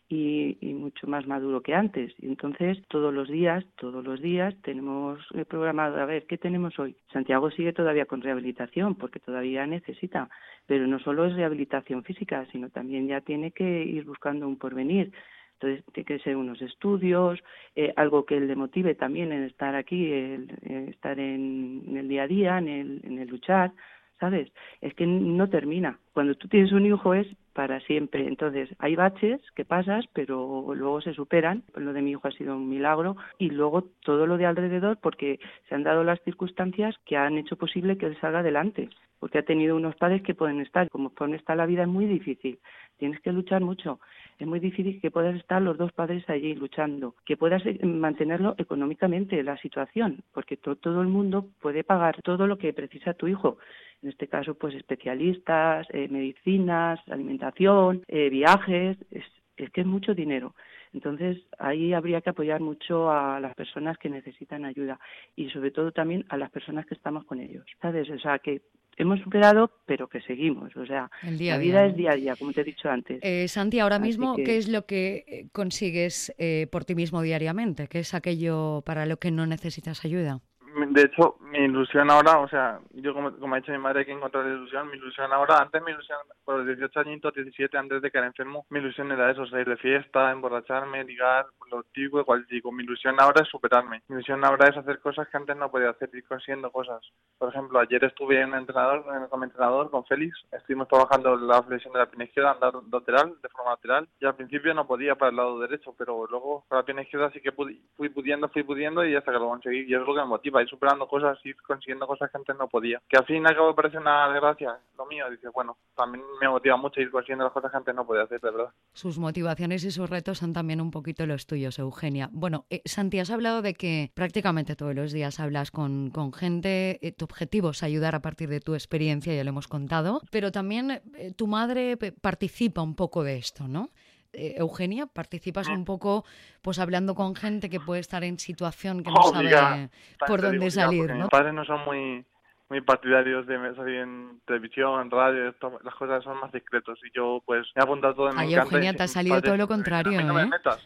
y, 0.10 0.58
y 0.60 0.74
mucho 0.74 1.08
más 1.08 1.28
maduro 1.28 1.62
que 1.62 1.76
antes. 1.76 2.12
Y 2.18 2.26
entonces 2.26 2.80
todos 2.88 3.14
los 3.14 3.30
días, 3.30 3.64
todos 3.78 4.04
los 4.04 4.20
días 4.20 4.56
tenemos 4.64 5.20
eh, 5.36 5.46
programado, 5.46 6.02
a 6.02 6.06
ver, 6.06 6.26
¿qué 6.26 6.38
tenemos 6.38 6.78
hoy? 6.80 6.96
Santiago 7.14 7.52
sigue 7.52 7.74
todavía 7.74 8.06
con 8.06 8.22
rehabilitación 8.22 8.96
porque 8.96 9.20
todavía 9.20 9.66
necesita, 9.68 10.30
pero 10.66 10.88
no 10.88 11.00
solo 11.00 11.26
es 11.26 11.36
rehabilitación 11.36 12.04
física, 12.04 12.46
sino 12.52 12.70
también 12.70 13.08
ya 13.08 13.22
tiene 13.22 13.52
que 13.52 13.84
ir 13.84 14.04
buscando 14.06 14.48
un 14.48 14.58
porvenir. 14.58 15.12
Entonces, 15.61 15.83
tiene 15.94 16.06
que 16.06 16.19
ser 16.19 16.38
unos 16.38 16.61
estudios, 16.61 17.39
eh, 17.75 17.94
algo 17.97 18.25
que 18.25 18.39
le 18.39 18.56
motive 18.56 18.95
también 18.95 19.33
en 19.33 19.44
estar 19.44 19.75
aquí, 19.75 20.11
el, 20.11 20.47
el 20.63 20.89
estar 20.89 21.19
en, 21.19 21.97
el 21.97 22.07
día 22.07 22.23
a 22.23 22.27
día, 22.27 22.57
en 22.57 22.67
el, 22.69 23.01
en 23.03 23.19
el 23.19 23.27
luchar, 23.27 23.73
¿sabes? 24.19 24.51
Es 24.79 24.94
que 24.94 25.06
no 25.06 25.50
termina. 25.50 26.00
Cuando 26.13 26.35
tú 26.35 26.47
tienes 26.47 26.71
un 26.71 26.85
hijo 26.85 27.13
es 27.13 27.27
para 27.53 27.79
siempre. 27.81 28.25
Entonces, 28.27 28.69
hay 28.79 28.95
baches 28.95 29.41
que 29.56 29.65
pasas, 29.65 30.06
pero 30.13 30.73
luego 30.75 31.01
se 31.01 31.13
superan. 31.13 31.63
Lo 31.75 31.91
de 31.91 32.01
mi 32.01 32.11
hijo 32.11 32.27
ha 32.27 32.31
sido 32.31 32.56
un 32.56 32.69
milagro. 32.69 33.17
Y 33.38 33.50
luego 33.50 33.83
todo 34.01 34.25
lo 34.27 34.38
de 34.38 34.45
alrededor, 34.45 34.97
porque 35.01 35.39
se 35.67 35.75
han 35.75 35.83
dado 35.83 36.06
las 36.06 36.21
circunstancias 36.23 36.95
que 37.06 37.17
han 37.17 37.38
hecho 37.38 37.57
posible 37.57 37.97
que 37.97 38.06
él 38.06 38.18
salga 38.21 38.39
adelante. 38.39 38.89
Porque 39.19 39.39
ha 39.39 39.44
tenido 39.44 39.75
unos 39.75 39.95
padres 39.95 40.21
que 40.21 40.35
pueden 40.35 40.61
estar. 40.61 40.89
Como 40.89 41.09
pone 41.09 41.35
está 41.35 41.56
la 41.56 41.66
vida 41.66 41.81
es 41.81 41.89
muy 41.89 42.06
difícil. 42.06 42.59
Tienes 42.97 43.19
que 43.21 43.33
luchar 43.33 43.61
mucho. 43.61 43.99
Es 44.40 44.48
muy 44.48 44.60
difícil 44.62 45.02
que 45.02 45.12
puedas 45.12 45.36
estar 45.36 45.62
los 45.62 45.78
dos 45.78 45.92
padres 45.92 46.28
allí 46.30 46.56
luchando, 46.56 47.14
que 47.26 47.36
puedas 47.36 47.64
eh, 47.66 47.78
mantenerlo 47.86 48.56
económicamente 48.58 49.44
la 49.44 49.58
situación, 49.58 50.24
porque 50.34 50.56
to- 50.56 50.78
todo 50.78 51.02
el 51.02 51.10
mundo 51.10 51.48
puede 51.62 51.84
pagar 51.84 52.22
todo 52.24 52.48
lo 52.48 52.58
que 52.58 52.72
precisa 52.74 53.14
tu 53.14 53.28
hijo. 53.28 53.58
En 54.02 54.10
este 54.10 54.28
caso, 54.30 54.56
pues 54.56 54.76
especialistas, 54.76 55.86
eh, 55.92 56.08
medicinas, 56.10 57.02
alimentación, 57.10 58.04
eh, 58.08 58.30
viajes, 58.30 58.98
es, 59.12 59.26
es 59.58 59.69
que 59.72 59.81
es 59.81 59.88
mucho 59.88 60.16
dinero. 60.16 60.56
Entonces, 60.94 61.38
ahí 61.60 61.94
habría 61.94 62.22
que 62.22 62.31
apoyar 62.31 62.62
mucho 62.62 63.12
a 63.12 63.40
las 63.40 63.54
personas 63.56 63.98
que 63.98 64.10
necesitan 64.10 64.66
ayuda 64.66 65.00
y 65.36 65.50
sobre 65.50 65.72
todo 65.72 65.92
también 65.92 66.26
a 66.30 66.38
las 66.38 66.50
personas 66.52 66.86
que 66.86 66.96
estamos 66.96 67.26
con 67.26 67.40
ellos, 67.40 67.66
¿sabes? 67.81 68.10
O 68.10 68.18
sea, 68.19 68.40
que 68.40 68.62
hemos 68.98 69.19
superado, 69.22 69.72
pero 69.86 70.08
que 70.08 70.19
seguimos. 70.22 70.76
O 70.76 70.86
sea, 70.86 71.10
El 71.24 71.38
día 71.38 71.54
la 71.54 71.60
día, 71.60 71.72
vida 71.72 71.86
es 71.86 71.96
día 71.96 72.12
a 72.12 72.16
día, 72.16 72.36
como 72.36 72.54
te 72.54 72.62
he 72.62 72.64
dicho 72.64 72.90
antes. 72.90 73.19
Eh, 73.22 73.48
Santi, 73.48 73.80
ahora 73.80 73.96
Así 73.98 74.08
mismo, 74.08 74.36
que- 74.36 74.44
¿qué 74.44 74.58
es 74.58 74.68
lo 74.68 74.86
que 74.86 75.24
eh, 75.28 75.48
consigues 75.52 76.34
eh, 76.38 76.68
por 76.72 76.86
ti 76.86 76.96
mismo 76.96 77.22
diariamente? 77.22 77.88
¿Qué 77.88 78.00
es 78.00 78.14
aquello 78.14 78.81
para 78.86 79.06
lo 79.06 79.18
que 79.18 79.31
no 79.31 79.46
necesitas 79.46 80.04
ayuda? 80.06 80.42
De 80.76 81.02
hecho, 81.04 81.38
mi 81.42 81.59
ilusión 81.59 82.09
ahora, 82.11 82.40
o 82.40 82.47
sea, 82.47 82.80
yo 82.92 83.14
como, 83.14 83.31
como 83.38 83.56
ha 83.56 83.59
dicho 83.59 83.71
mi 83.71 83.78
madre, 83.78 83.99
hay 83.99 84.06
que 84.06 84.11
encontrar 84.11 84.45
la 84.45 84.54
ilusión. 84.54 84.90
Mi 84.90 84.97
ilusión 84.97 85.31
ahora, 85.31 85.57
antes 85.59 85.81
mi 85.83 85.92
ilusión, 85.92 86.18
por 86.44 86.57
los 86.57 86.68
18 86.68 86.99
añitos, 86.99 87.33
17, 87.33 87.78
antes 87.78 88.02
de 88.02 88.11
quedar 88.11 88.26
enfermo, 88.26 88.66
mi 88.69 88.80
ilusión 88.80 89.11
era 89.11 89.31
eso, 89.31 89.45
salir 89.47 89.68
de 89.68 89.78
fiesta, 89.78 90.31
emborracharme, 90.31 91.04
ligar, 91.04 91.47
lo 91.71 91.83
típico, 91.83 92.19
igual 92.19 92.45
digo. 92.49 92.71
Mi 92.71 92.83
ilusión 92.83 93.16
ahora 93.19 93.42
es 93.44 93.47
superarme. 93.49 94.02
Mi 94.07 94.16
ilusión 94.16 94.44
ahora 94.44 94.68
es 94.68 94.78
hacer 94.78 94.99
cosas 94.99 95.28
que 95.30 95.38
antes 95.38 95.56
no 95.56 95.69
podía 95.71 95.92
hacer, 95.92 96.09
ir 96.14 96.23
consiguiendo 96.26 96.71
cosas. 96.71 97.02
Por 97.38 97.49
ejemplo, 97.49 97.80
ayer 97.80 98.04
estuve 98.04 98.42
en 98.42 98.49
un 98.49 98.56
entrenador, 98.59 99.06
en- 99.16 99.28
como 99.28 99.44
entrenador 99.44 99.90
con 99.92 100.06
Félix, 100.06 100.35
estuvimos 100.52 100.88
trabajando 100.88 101.35
la 101.38 101.61
flexión 101.64 101.94
de 101.94 101.99
la 101.99 102.06
pierna 102.07 102.26
izquierda, 102.26 102.52
andar 102.52 102.73
lateral, 102.92 103.35
de 103.42 103.49
forma 103.49 103.71
lateral, 103.71 104.07
y 104.19 104.26
al 104.26 104.35
principio 104.35 104.73
no 104.73 104.88
podía 104.88 105.16
para 105.16 105.30
el 105.31 105.38
lado 105.38 105.59
derecho, 105.59 105.94
pero 105.97 106.26
luego 106.30 106.66
para 106.68 106.81
la 106.81 106.85
pierna 106.85 107.04
izquierda 107.04 107.31
sí 107.31 107.40
que 107.42 107.52
fui 107.52 108.09
pudiendo, 108.09 108.49
fui 108.49 108.64
pudiendo 108.64 109.06
y 109.06 109.16
hasta 109.16 109.31
que 109.31 109.40
lo 109.40 109.47
conseguí, 109.49 109.81
y 109.88 109.94
es 109.94 109.99
lo 110.02 110.07
que 110.14 110.19
me 110.21 110.26
motiva, 110.26 110.58
ir 110.61 110.69
superando 110.69 111.07
cosas 111.07 111.37
y 111.44 111.54
consiguiendo 111.54 112.07
cosas 112.07 112.30
que 112.31 112.37
antes 112.37 112.56
no 112.57 112.68
podía. 112.68 113.01
Que 113.07 113.18
al 113.18 113.25
fin 113.25 113.44
y 113.44 113.47
al 113.47 113.56
cabo 113.56 113.75
parece 113.75 113.97
una 113.97 114.30
desgracia 114.31 114.78
lo 114.97 115.06
mío. 115.06 115.30
Dice, 115.30 115.49
bueno, 115.49 115.78
también 115.95 116.23
me 116.39 116.49
motiva 116.49 116.78
mucho 116.78 117.01
ir 117.01 117.11
consiguiendo 117.11 117.45
las 117.45 117.54
cosas 117.54 117.71
que 117.71 117.78
antes 117.78 117.95
no 117.95 118.06
podía 118.06 118.23
hacer, 118.23 118.39
de 118.42 118.51
verdad. 118.51 118.73
Sus 118.94 119.18
motivaciones 119.18 119.83
y 119.83 119.92
sus 119.92 120.09
retos 120.09 120.39
son 120.39 120.54
también 120.54 120.81
un 120.81 120.92
poquito 120.92 121.25
los 121.25 121.47
tuyos, 121.47 121.80
Eugenia. 121.80 122.30
Bueno, 122.31 122.66
eh, 122.69 122.81
Santi, 122.85 123.19
has 123.19 123.31
hablado 123.31 123.61
de 123.61 123.73
que 123.73 124.11
prácticamente 124.13 124.75
todos 124.75 124.95
los 124.95 125.11
días 125.11 125.39
hablas 125.39 125.71
con, 125.71 126.09
con 126.11 126.33
gente. 126.33 126.99
Eh, 127.01 127.11
tu 127.11 127.25
objetivo 127.25 127.69
es 127.71 127.83
ayudar 127.83 128.16
a 128.16 128.21
partir 128.21 128.49
de 128.49 128.59
tu 128.59 128.73
experiencia, 128.73 129.33
ya 129.33 129.44
lo 129.44 129.49
hemos 129.49 129.68
contado. 129.68 130.21
Pero 130.31 130.51
también 130.51 131.01
eh, 131.16 131.33
tu 131.35 131.47
madre 131.47 131.97
participa 131.97 132.81
un 132.81 132.95
poco 132.95 133.23
de 133.23 133.37
esto, 133.37 133.68
¿no? 133.68 133.89
Eh, 134.33 134.56
Eugenia, 134.57 135.07
participas 135.07 135.68
un 135.69 135.86
poco 135.86 136.24
pues 136.62 136.78
hablando 136.78 137.16
con 137.16 137.36
gente 137.36 137.68
que 137.68 137.80
puede 137.80 138.00
estar 138.02 138.24
en 138.24 138.38
situación 138.38 139.04
que 139.04 139.09
no 139.09 139.24
sabe 139.24 139.90
por 140.28 140.42
dónde 140.42 140.69
salir, 140.69 141.09
¿no? 141.09 141.21
Mis 141.21 141.30
padres 141.30 141.54
no 141.54 141.66
son 141.66 141.83
muy 141.83 142.26
muy 142.69 142.81
partidarios 142.81 143.48
de 143.48 143.57
salir 143.76 143.95
en 144.02 144.40
televisión, 144.45 145.02
en 145.02 145.09
radio, 145.09 145.56
las 145.83 145.95
cosas 145.95 146.24
son 146.24 146.40
más 146.40 146.52
discretos 146.52 147.00
y 147.04 147.18
yo 147.18 147.42
pues 147.44 147.66
me 147.76 147.81
he 147.81 147.83
apuntado 147.83 148.14
todo 148.14 148.30
en 148.30 148.36
mi 148.36 148.42
Ay, 148.44 148.54
Eugenia, 148.54 148.94
te 148.94 149.04
ha 149.04 149.07
salido 149.07 149.42
todo 149.42 149.57
lo 149.57 149.68
contrario, 149.68 150.21
no 150.21 150.40
¿eh? 150.40 150.44
me 150.44 150.50
metas. 150.52 150.86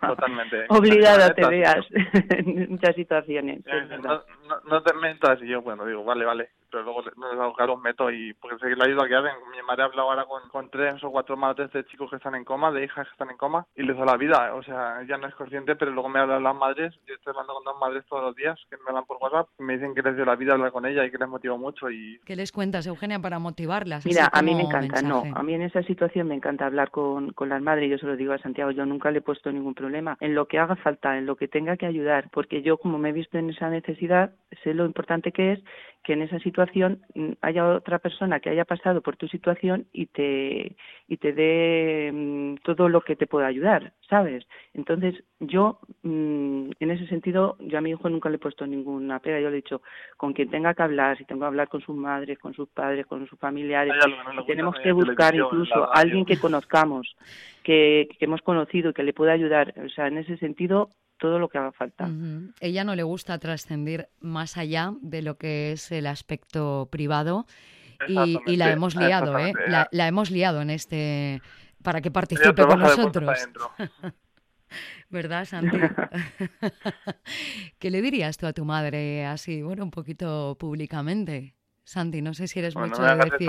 Totalmente. 0.00 0.64
Obligada 0.70 1.34
te 1.34 1.46
veas 1.46 1.84
en 2.30 2.70
muchas 2.70 2.94
situaciones. 2.94 3.62
no, 4.02 4.22
no, 4.70 4.82
te 4.82 4.94
metas 4.94 5.38
y 5.42 5.48
yo, 5.48 5.60
bueno, 5.60 5.84
digo, 5.84 6.02
vale, 6.04 6.24
vale 6.24 6.50
pero 6.76 6.84
luego 6.84 7.02
no 7.16 7.32
les 7.32 7.40
hago 7.40 7.54
caso, 7.54 7.76
meto 7.78 8.10
y 8.10 8.34
porque 8.34 8.58
sé 8.58 8.76
la 8.76 8.84
ayuda 8.84 9.08
que 9.08 9.14
hacen. 9.14 9.32
Mi 9.50 9.62
madre 9.66 9.82
ha 9.82 9.86
hablado 9.86 10.10
ahora 10.10 10.26
con, 10.26 10.46
con 10.50 10.68
tres 10.68 11.02
o 11.02 11.10
cuatro 11.10 11.34
madres 11.34 11.72
de 11.72 11.86
chicos 11.86 12.10
que 12.10 12.16
están 12.16 12.34
en 12.34 12.44
coma, 12.44 12.70
de 12.70 12.84
hijas 12.84 13.06
que 13.06 13.12
están 13.12 13.30
en 13.30 13.38
coma, 13.38 13.66
y 13.74 13.82
les 13.82 13.96
da 13.96 14.04
la 14.04 14.18
vida. 14.18 14.54
O 14.54 14.62
sea, 14.62 15.00
ella 15.00 15.16
no 15.16 15.26
es 15.26 15.34
consciente, 15.36 15.74
pero 15.74 15.90
luego 15.90 16.10
me 16.10 16.20
hablan 16.20 16.42
las 16.42 16.54
madres. 16.54 16.92
Yo 17.06 17.14
estoy 17.14 17.30
hablando 17.30 17.54
con 17.54 17.64
dos 17.64 17.80
madres 17.80 18.04
todos 18.10 18.24
los 18.24 18.36
días 18.36 18.60
que 18.68 18.76
me 18.76 18.82
hablan 18.88 19.06
por 19.06 19.16
WhatsApp, 19.22 19.48
me 19.58 19.74
dicen 19.74 19.94
que 19.94 20.02
les 20.02 20.16
dio 20.16 20.26
la 20.26 20.36
vida 20.36 20.52
hablar 20.52 20.70
con 20.70 20.84
ella 20.84 21.02
y 21.06 21.10
que 21.10 21.16
les 21.16 21.28
motiva 21.28 21.56
mucho. 21.56 21.90
y 21.90 22.20
¿Qué 22.26 22.36
les 22.36 22.52
cuentas, 22.52 22.86
Eugenia, 22.86 23.18
para 23.20 23.38
motivarlas? 23.38 24.04
Mira, 24.04 24.28
a 24.30 24.42
mí 24.42 24.54
me 24.54 24.64
encanta, 24.64 25.00
no, 25.00 25.22
a 25.34 25.42
mí 25.42 25.54
en 25.54 25.62
esa 25.62 25.82
situación 25.84 26.28
me 26.28 26.34
encanta 26.34 26.66
hablar 26.66 26.90
con, 26.90 27.32
con 27.32 27.48
las 27.48 27.62
madres. 27.62 27.90
Yo 27.90 27.96
se 27.96 28.06
lo 28.06 28.16
digo 28.16 28.34
a 28.34 28.38
Santiago, 28.38 28.70
yo 28.70 28.84
nunca 28.84 29.10
le 29.10 29.20
he 29.20 29.22
puesto 29.22 29.50
ningún 29.50 29.74
problema. 29.74 30.18
En 30.20 30.34
lo 30.34 30.46
que 30.46 30.58
haga 30.58 30.76
falta, 30.76 31.16
en 31.16 31.24
lo 31.24 31.36
que 31.36 31.48
tenga 31.48 31.78
que 31.78 31.86
ayudar, 31.86 32.28
porque 32.32 32.60
yo, 32.60 32.76
como 32.76 32.98
me 32.98 33.08
he 33.08 33.12
visto 33.12 33.38
en 33.38 33.48
esa 33.48 33.70
necesidad, 33.70 34.32
sé 34.62 34.74
lo 34.74 34.84
importante 34.84 35.32
que 35.32 35.52
es 35.52 35.60
que 36.06 36.12
en 36.12 36.22
esa 36.22 36.38
situación 36.38 37.00
mm, 37.16 37.32
haya 37.42 37.66
otra 37.66 37.98
persona 37.98 38.38
que 38.38 38.48
haya 38.48 38.64
pasado 38.64 39.02
por 39.02 39.16
tu 39.16 39.26
situación 39.26 39.86
y 39.92 40.06
te 40.06 40.76
y 41.08 41.16
te 41.16 41.32
dé 41.32 42.12
mm, 42.14 42.62
todo 42.62 42.88
lo 42.88 43.00
que 43.00 43.16
te 43.16 43.26
pueda 43.26 43.48
ayudar, 43.48 43.92
¿sabes? 44.08 44.46
Entonces, 44.72 45.16
yo 45.40 45.80
mm, 46.04 46.70
en 46.78 46.90
ese 46.92 47.08
sentido, 47.08 47.56
yo 47.58 47.78
a 47.78 47.80
mi 47.80 47.90
hijo 47.90 48.08
nunca 48.08 48.30
le 48.30 48.36
he 48.36 48.38
puesto 48.38 48.68
ninguna 48.68 49.18
pega, 49.18 49.40
yo 49.40 49.50
le 49.50 49.56
he 49.58 49.62
dicho 49.62 49.82
con 50.16 50.32
quien 50.32 50.48
tenga 50.48 50.74
que 50.74 50.84
hablar, 50.84 51.18
si 51.18 51.24
tengo 51.24 51.40
que 51.40 51.46
hablar 51.48 51.68
con 51.68 51.80
sus 51.80 51.96
madres, 51.96 52.38
con 52.38 52.54
sus 52.54 52.68
padres, 52.68 53.04
con 53.06 53.26
sus 53.26 53.38
familiares, 53.40 53.92
tenemos 54.46 54.76
que 54.78 54.92
buscar 54.92 55.34
incluso 55.34 55.92
a 55.92 56.00
alguien 56.00 56.24
que 56.24 56.38
conozcamos, 56.38 57.16
que, 57.64 58.08
que 58.16 58.26
hemos 58.26 58.42
conocido 58.42 58.90
y 58.90 58.92
que 58.92 59.02
le 59.02 59.12
pueda 59.12 59.32
ayudar, 59.32 59.74
o 59.84 59.88
sea, 59.88 60.06
en 60.06 60.18
ese 60.18 60.36
sentido 60.36 60.90
todo 61.18 61.38
lo 61.38 61.48
que 61.48 61.58
haga 61.58 61.72
falta. 61.72 62.08
Ella 62.60 62.84
no 62.84 62.94
le 62.94 63.02
gusta 63.02 63.38
trascender 63.38 64.10
más 64.20 64.56
allá 64.56 64.92
de 65.00 65.22
lo 65.22 65.36
que 65.36 65.72
es 65.72 65.90
el 65.92 66.06
aspecto 66.06 66.88
privado 66.90 67.46
y, 68.08 68.56
la 68.56 68.70
hemos 68.70 68.96
liado, 68.96 69.38
¿eh? 69.38 69.52
La, 69.68 70.08
hemos 70.08 70.30
liado 70.30 70.60
en 70.60 70.70
este 70.70 71.40
para 71.82 72.00
que 72.00 72.10
participe 72.10 72.66
con 72.66 72.80
nosotros. 72.80 73.48
¿Verdad, 75.08 75.44
Santi? 75.44 75.78
¿Qué 77.78 77.90
le 77.90 78.02
dirías 78.02 78.36
tú 78.36 78.46
a 78.46 78.52
tu 78.52 78.64
madre 78.64 79.24
así, 79.24 79.62
bueno, 79.62 79.84
un 79.84 79.90
poquito 79.90 80.56
públicamente? 80.58 81.55
Santi, 81.86 82.20
no 82.20 82.34
sé 82.34 82.48
si 82.48 82.58
eres 82.58 82.74
mucho 82.74 83.00
de 83.00 83.14
decir... 83.14 83.48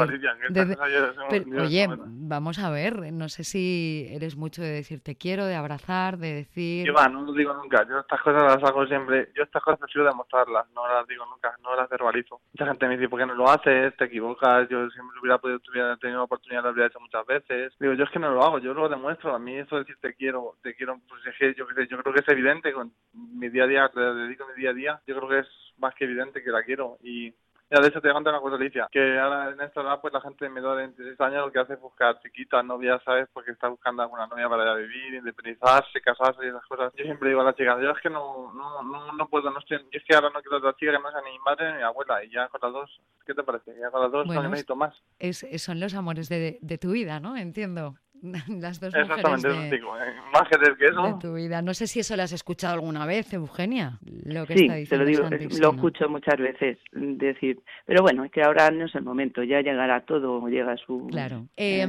oye, 1.60 1.88
vamos 1.90 2.60
a 2.60 2.70
ver, 2.70 3.12
no 3.12 3.30
sé 3.30 3.44
si 3.44 4.08
eres 4.12 4.38
mucho 4.38 4.62
de 4.62 4.70
decir 4.70 5.02
te 5.02 5.16
quiero, 5.16 5.48
de 5.48 5.56
abrazar, 5.56 6.20
de 6.20 6.34
decir... 6.34 6.86
Yo 6.86 6.94
va, 6.94 7.08
no 7.08 7.24
lo 7.24 7.34
digo 7.34 7.52
nunca, 7.56 7.84
yo 7.90 8.00
estas 8.00 8.22
cosas 8.22 8.44
las 8.44 8.64
hago 8.64 8.86
siempre, 8.86 9.32
yo 9.36 9.42
estas 9.42 9.64
cosas 9.64 9.80
prefiero 9.80 10.08
demostrarlas, 10.08 10.70
no 10.76 10.88
las 10.88 11.08
digo 11.08 11.26
nunca, 11.26 11.58
no 11.64 11.76
las 11.76 11.90
verbalizo. 11.90 12.40
Mucha 12.54 12.68
gente 12.68 12.88
me 12.88 12.98
dice, 12.98 13.10
¿por 13.10 13.20
qué 13.20 13.26
no 13.26 13.34
lo 13.34 13.50
haces? 13.50 13.98
Te 13.98 14.06
equivocas, 14.06 14.70
yo 14.70 14.88
siempre 14.92 15.20
hubiera 15.20 15.40
podido, 15.40 15.60
hubiera 15.72 15.98
tenido 15.98 16.20
la 16.20 16.26
oportunidad, 16.26 16.62
lo 16.62 16.70
habría 16.70 16.86
hecho 16.86 17.00
muchas 17.00 17.26
veces. 17.26 17.74
Digo, 17.80 17.94
yo 17.94 18.04
es 18.04 18.12
que 18.12 18.20
no 18.20 18.30
lo 18.30 18.44
hago, 18.44 18.60
yo 18.60 18.72
lo 18.76 18.88
demuestro, 18.88 19.34
a 19.34 19.40
mí 19.40 19.58
eso 19.58 19.78
de 19.78 19.82
decir 19.82 19.98
te 20.00 20.14
quiero, 20.14 20.58
te 20.62 20.76
quiero, 20.76 21.00
pues 21.10 21.26
es 21.26 21.34
que 21.40 21.56
yo, 21.58 21.66
yo 21.90 21.98
creo 22.04 22.14
que 22.14 22.22
es 22.22 22.30
evidente, 22.30 22.72
con 22.72 22.94
mi 23.14 23.50
día 23.50 23.64
a 23.64 23.68
día, 23.68 23.92
le 23.96 24.14
dedico 24.14 24.46
mi 24.56 24.62
día 24.62 24.70
a 24.70 24.74
día, 24.74 25.02
yo 25.08 25.18
creo 25.18 25.28
que 25.28 25.40
es 25.40 25.48
más 25.80 25.96
que 25.96 26.06
evidente 26.06 26.44
que 26.44 26.52
la 26.52 26.62
quiero 26.62 26.98
y 27.02 27.34
ya, 27.70 27.82
de 27.82 27.88
hecho, 27.90 28.02
te 28.02 28.08
voy 28.08 28.12
a 28.12 28.14
contar 28.14 28.34
una 28.34 28.42
cosa, 28.42 28.56
Alicia, 28.56 28.88
que 28.92 29.20
ahora 29.20 29.52
en 29.52 29.62
esta 29.62 29.82
edad, 29.82 30.00
pues 30.02 30.14
la 30.14 30.22
gente 30.22 30.48
menor 30.50 30.78
de 30.78 30.84
26 30.84 31.20
años 31.22 31.46
lo 31.46 31.52
que 31.52 31.60
hace 31.60 31.74
es 31.74 31.82
buscar 31.82 32.20
chiquitas, 32.22 32.64
novias, 32.64 33.02
¿sabes? 33.04 33.28
Porque 33.34 33.52
está 33.52 33.68
buscando 33.68 34.04
alguna 34.04 34.28
novia 34.28 34.48
para 34.48 34.64
ir 34.64 34.70
a 34.70 34.76
vivir, 34.76 35.14
independizarse, 35.16 36.02
casarse 36.02 36.46
y 36.46 36.50
esas 36.50 36.66
cosas. 36.66 36.94
Yo 36.96 37.04
siempre 37.04 37.30
digo 37.30 37.42
a 37.42 37.46
las 37.46 37.56
chicas, 37.56 37.78
yo 37.82 37.92
es 37.92 38.02
que 38.02 38.10
no, 38.10 38.54
no, 38.54 38.84
no, 38.84 39.12
no 39.12 39.28
puedo, 39.28 39.52
no 39.52 39.60
estoy, 39.60 39.80
yo 39.80 40.00
es 40.00 40.04
que 40.06 40.16
ahora 40.16 40.30
no 40.30 40.42
quiero 40.42 40.58
otra 40.58 40.76
chica 40.76 40.94
que 40.94 41.00
no 41.00 41.12
sea 41.12 41.22
ni 41.22 41.32
mi 41.32 41.40
madre 41.40 41.72
ni 41.72 41.78
mi 41.78 41.84
abuela, 41.84 42.24
y 42.24 42.32
ya 42.32 42.48
con 42.48 42.62
las 42.62 42.72
dos, 42.72 43.02
¿qué 43.26 43.34
te 43.34 43.44
parece? 43.44 43.76
Ya 43.80 43.92
con 43.92 44.02
las 44.02 44.12
dos 44.12 44.28
no 44.28 44.44
necesito 44.44 44.76
más. 44.76 44.96
Es, 45.20 45.46
son 45.58 45.80
los 45.80 45.94
amores 45.94 46.30
de, 46.30 46.60
de 46.62 46.78
tu 46.78 46.92
vida, 46.92 47.20
¿no? 47.20 47.36
Entiendo. 47.36 47.96
Las 48.48 48.80
dos 48.80 48.94
Exactamente, 48.94 49.48
mujeres 49.48 49.72
de, 49.72 49.78
digo, 49.78 49.98
¿eh? 49.98 50.76
que 50.78 50.86
eso. 50.86 51.02
De 51.04 51.14
tu 51.20 51.34
vida. 51.34 51.62
No 51.62 51.74
sé 51.74 51.88
si 51.88 52.00
eso 52.00 52.16
lo 52.16 52.24
has 52.24 52.32
escuchado 52.32 52.74
alguna 52.74 53.06
vez, 53.06 53.32
Eugenia. 53.34 54.00
Lo 54.26 54.46
que 54.46 54.58
sí, 54.58 54.66
está 54.66 54.76
diciendo 54.76 55.06
te 55.06 55.12
lo 55.12 55.38
digo, 55.38 55.60
lo 55.60 55.72
escucho 55.72 56.10
muchas 56.10 56.38
veces 56.38 56.78
decir, 56.92 57.60
pero 57.86 58.02
bueno, 58.02 58.24
es 58.24 58.32
que 58.32 58.42
ahora 58.42 58.72
no 58.72 58.86
es 58.86 58.96
el 58.96 59.04
momento, 59.04 59.44
ya 59.44 59.62
llegará 59.62 60.02
todo, 60.02 60.46
llega 60.48 60.76
su. 60.78 61.08
Claro. 61.12 61.46
Eh, 61.58 61.88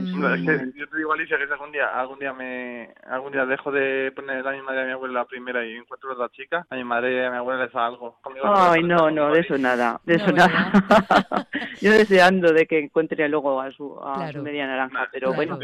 yo 0.75 0.89
te 0.89 0.97
digo, 0.97 1.13
Alicia, 1.13 1.39
que 1.39 1.47
si 1.47 1.53
algún 1.53 1.73
día, 1.73 1.87
algún 1.87 2.19
día 2.19 2.33
me, 2.33 2.91
algún 3.07 3.33
día 3.33 3.47
dejo 3.47 3.73
de 3.73 4.13
poner 4.15 4.47
a 4.47 4.53
mi 4.53 4.63
madre 4.63 4.81
y 4.81 4.83
a 4.83 4.87
mi 4.87 4.93
abuela 4.93 5.21
la 5.21 5.25
primera 5.25 5.67
y 5.67 5.77
encuentro 5.77 6.11
a 6.11 6.15
otra 6.15 6.29
chica, 6.31 6.67
a 6.69 6.77
mi 6.77 6.85
madre 6.85 7.15
y 7.15 7.25
a 7.25 7.31
mi 7.31 7.37
abuela 7.37 7.65
les 7.65 7.73
da 7.73 7.87
algo. 7.87 8.19
Ay, 8.45 8.83
no, 8.83 9.11
no, 9.11 9.33
de 9.33 9.41
eso 9.41 9.57
nada, 9.59 10.01
de 10.05 10.17
eso 10.17 10.33
nada. 10.33 10.73
yo 11.81 11.93
deseando 11.93 12.53
de 12.53 12.67
que 12.67 12.79
encuentre 12.79 13.29
luego 13.29 13.61
a 13.61 13.71
su, 13.73 13.99
a 14.01 14.31
su 14.33 14.43
media 14.43 14.67
naranja, 14.67 15.09
pero 15.13 15.33
bueno, 15.33 15.59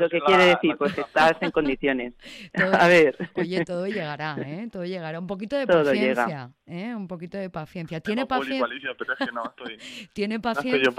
eso 0.00 0.08
que 0.08 0.20
quiere 0.20 0.44
decir 0.46 0.76
pues 0.76 0.96
estás 0.96 1.36
en 1.40 1.50
condiciones. 1.50 2.14
a 2.54 2.88
ver. 2.88 3.16
Oye, 3.34 3.64
todo 3.64 3.86
llegará, 3.86 4.36
¿eh? 4.38 4.68
Todo 4.70 4.84
llegará. 4.84 5.18
Un 5.18 5.26
poquito 5.26 5.56
de 5.56 5.66
paciencia, 5.66 6.50
¿eh? 6.66 6.94
Un 6.94 7.08
poquito 7.08 7.38
de 7.38 7.50
paciencia. 7.50 8.00
¿Tiene 8.00 8.26
paciencia? 8.26 8.66
¿Tiene 10.12 10.40
paciencia, 10.40 10.92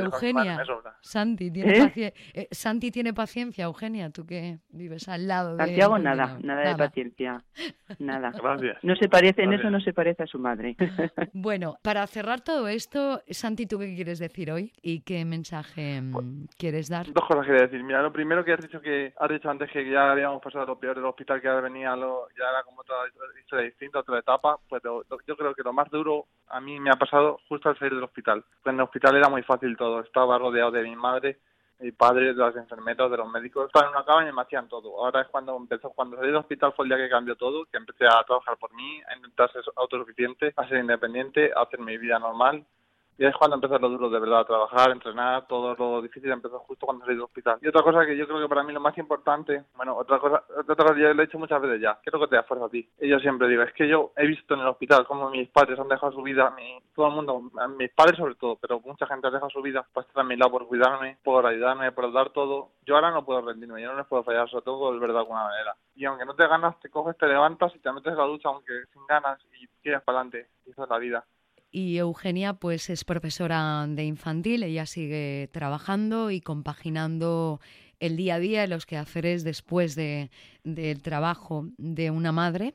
Eugenia? 0.00 0.64
Santi, 1.00 1.50
¿tiene 1.50 1.72
¿Eh? 1.72 1.82
paciencia? 1.82 2.22
Eh, 2.34 2.48
Santi 2.50 2.90
tiene 2.90 3.12
paciencia, 3.12 3.64
Eugenia, 3.64 4.10
tú 4.10 4.26
que 4.26 4.58
vives 4.68 5.08
al 5.08 5.26
lado 5.26 5.56
de... 5.56 5.64
Santiago 5.64 5.98
nada, 5.98 6.38
nada, 6.42 6.68
de 6.68 6.76
paciencia. 6.76 7.42
Nada. 7.98 8.32
Gracias. 8.32 8.82
No 8.82 8.96
se 8.96 9.08
parece, 9.08 9.42
en 9.42 9.52
eso 9.52 9.70
no 9.70 9.80
se 9.80 9.92
parece 9.92 10.24
a 10.24 10.26
su 10.26 10.38
madre. 10.38 10.76
bueno, 11.32 11.78
para 11.82 12.06
cerrar 12.06 12.40
todo 12.40 12.68
esto, 12.68 13.22
Santi, 13.28 13.66
¿tú 13.66 13.78
qué 13.78 13.94
quieres 13.94 14.18
decir 14.18 14.50
hoy? 14.50 14.72
¿Y 14.82 15.00
qué 15.00 15.24
mensaje 15.24 16.02
pues, 16.12 16.26
quieres 16.56 16.88
dar? 16.88 17.12
Dos 17.12 17.24
cosas 17.26 17.44
quiero 17.44 17.62
decir. 17.62 17.82
Mira, 17.82 18.02
lo 18.02 18.12
primero 18.12 18.44
que 18.46 18.52
has 18.54 18.60
dicho 18.60 18.80
que 18.80 19.12
has 19.18 19.28
dicho 19.28 19.50
antes 19.50 19.70
que 19.70 19.88
ya 19.90 20.12
habíamos 20.12 20.40
pasado 20.40 20.64
lo 20.64 20.78
peor 20.78 20.96
del 20.96 21.04
hospital, 21.04 21.40
que 21.42 21.48
ahora 21.48 21.62
venía 21.62 21.94
lo, 21.96 22.28
ya 22.30 22.48
era 22.48 22.62
como 22.62 22.80
otra 22.80 22.96
historia 23.38 23.66
distinta, 23.66 23.98
otra 23.98 24.20
etapa, 24.20 24.58
pues 24.68 24.82
yo 24.82 25.36
creo 25.36 25.54
que 25.54 25.62
lo 25.62 25.72
más 25.72 25.90
duro 25.90 26.26
a 26.48 26.60
mí 26.60 26.80
me 26.80 26.90
ha 26.90 26.94
pasado 26.94 27.38
justo 27.48 27.68
al 27.68 27.78
salir 27.78 27.94
del 27.94 28.04
hospital. 28.04 28.44
Pues 28.62 28.72
en 28.72 28.80
el 28.80 28.84
hospital 28.84 29.16
era 29.16 29.28
muy 29.28 29.42
fácil 29.42 29.76
todo, 29.76 30.00
estaba 30.00 30.38
rodeado 30.38 30.70
de 30.70 30.82
mi 30.84 30.96
madre, 30.96 31.40
mi 31.80 31.92
padre, 31.92 32.32
de 32.32 32.34
las 32.34 32.56
enfermeras, 32.56 33.10
de 33.10 33.18
los 33.18 33.28
médicos, 33.28 33.66
estaba 33.66 33.86
en 33.86 33.96
una 33.96 34.04
cama 34.04 34.26
y 34.26 34.32
me 34.32 34.42
hacían 34.42 34.68
todo. 34.68 35.04
Ahora 35.04 35.20
es 35.22 35.28
cuando 35.28 35.54
empezó, 35.56 35.90
cuando 35.90 36.16
salí 36.16 36.28
del 36.28 36.36
hospital 36.36 36.72
fue 36.74 36.86
el 36.86 36.90
día 36.90 36.98
que 36.98 37.10
cambió 37.10 37.36
todo, 37.36 37.66
que 37.66 37.76
empecé 37.76 38.06
a 38.06 38.24
trabajar 38.24 38.56
por 38.56 38.72
mí, 38.74 39.02
a 39.08 39.16
intentar 39.16 39.52
ser 39.52 39.62
autosuficiente, 39.76 40.54
a 40.56 40.66
ser 40.68 40.78
independiente, 40.78 41.52
a 41.54 41.62
hacer 41.62 41.80
mi 41.80 41.98
vida 41.98 42.18
normal 42.18 42.64
y 43.18 43.24
es 43.24 43.34
cuando 43.36 43.56
empezó 43.56 43.78
lo 43.78 43.88
duro 43.88 44.10
de 44.10 44.20
verdad, 44.20 44.40
a 44.40 44.44
trabajar, 44.44 44.90
entrenar, 44.90 45.46
todo 45.46 45.74
lo 45.74 46.02
difícil 46.02 46.30
empezó 46.30 46.58
justo 46.60 46.86
cuando 46.86 47.04
salí 47.04 47.16
del 47.16 47.24
hospital. 47.24 47.58
Y 47.62 47.68
otra 47.68 47.82
cosa 47.82 48.04
que 48.04 48.16
yo 48.16 48.26
creo 48.26 48.40
que 48.40 48.48
para 48.48 48.62
mí 48.62 48.72
lo 48.72 48.80
más 48.80 48.96
importante, 48.98 49.64
bueno, 49.74 49.96
otra 49.96 50.18
cosa, 50.18 50.42
otra 50.58 50.76
cosa 50.76 50.94
que 50.94 51.00
yo 51.00 51.14
lo 51.14 51.22
he 51.22 51.24
hecho 51.24 51.38
muchas 51.38 51.60
veces 51.62 51.80
ya, 51.80 51.98
creo 52.04 52.20
que 52.20 52.28
te 52.28 52.36
da 52.36 52.42
fuerza 52.42 52.66
a 52.66 52.68
ti. 52.68 52.88
Y 53.00 53.08
yo 53.08 53.18
siempre 53.18 53.48
digo, 53.48 53.62
es 53.62 53.72
que 53.72 53.88
yo 53.88 54.12
he 54.16 54.26
visto 54.26 54.54
en 54.54 54.60
el 54.60 54.68
hospital 54.68 55.06
cómo 55.06 55.30
mis 55.30 55.48
padres 55.48 55.78
han 55.78 55.88
dejado 55.88 56.12
su 56.12 56.22
vida, 56.22 56.50
mi, 56.50 56.78
todo 56.94 57.08
el 57.08 57.14
mundo, 57.14 57.40
mis 57.78 57.90
padres 57.92 58.18
sobre 58.18 58.34
todo, 58.34 58.56
pero 58.56 58.80
mucha 58.80 59.06
gente 59.06 59.28
ha 59.28 59.30
dejado 59.30 59.50
su 59.50 59.62
vida 59.62 59.86
para 59.92 60.06
estar 60.06 60.22
a 60.22 60.26
mi 60.26 60.36
lado, 60.36 60.52
por 60.52 60.66
cuidarme, 60.66 61.18
por 61.24 61.46
ayudarme, 61.46 61.92
por 61.92 62.12
dar 62.12 62.30
todo. 62.30 62.72
Yo 62.84 62.96
ahora 62.96 63.10
no 63.10 63.24
puedo 63.24 63.40
rendirme, 63.40 63.80
yo 63.80 63.92
no 63.92 63.98
les 63.98 64.06
puedo 64.06 64.24
fallar, 64.24 64.48
sobre 64.50 64.64
todo 64.64 64.98
verdad 64.98 65.14
de 65.14 65.20
alguna 65.20 65.44
manera. 65.44 65.74
Y 65.94 66.04
aunque 66.04 66.26
no 66.26 66.34
te 66.34 66.46
ganas, 66.46 66.78
te 66.80 66.90
coges, 66.90 67.16
te 67.16 67.26
levantas 67.26 67.74
y 67.74 67.78
te 67.78 67.90
metes 67.92 68.12
en 68.12 68.18
la 68.18 68.24
ducha, 68.24 68.48
aunque 68.48 68.72
sin 68.92 69.06
ganas, 69.06 69.38
y 69.58 69.66
tiras 69.82 70.02
para 70.02 70.18
adelante. 70.18 70.48
Y 70.66 70.70
eso 70.70 70.84
es 70.84 70.90
la 70.90 70.98
vida 70.98 71.24
y 71.76 71.98
Eugenia 71.98 72.54
pues 72.54 72.88
es 72.88 73.04
profesora 73.04 73.84
de 73.86 74.02
infantil, 74.02 74.62
ella 74.62 74.86
sigue 74.86 75.50
trabajando 75.52 76.30
y 76.30 76.40
compaginando 76.40 77.60
el 78.00 78.16
día 78.16 78.36
a 78.36 78.38
día, 78.38 78.66
los 78.66 78.86
quehaceres 78.86 79.44
después 79.44 79.94
de, 79.94 80.30
del 80.64 81.02
trabajo 81.02 81.66
de 81.76 82.10
una 82.10 82.32
madre. 82.32 82.72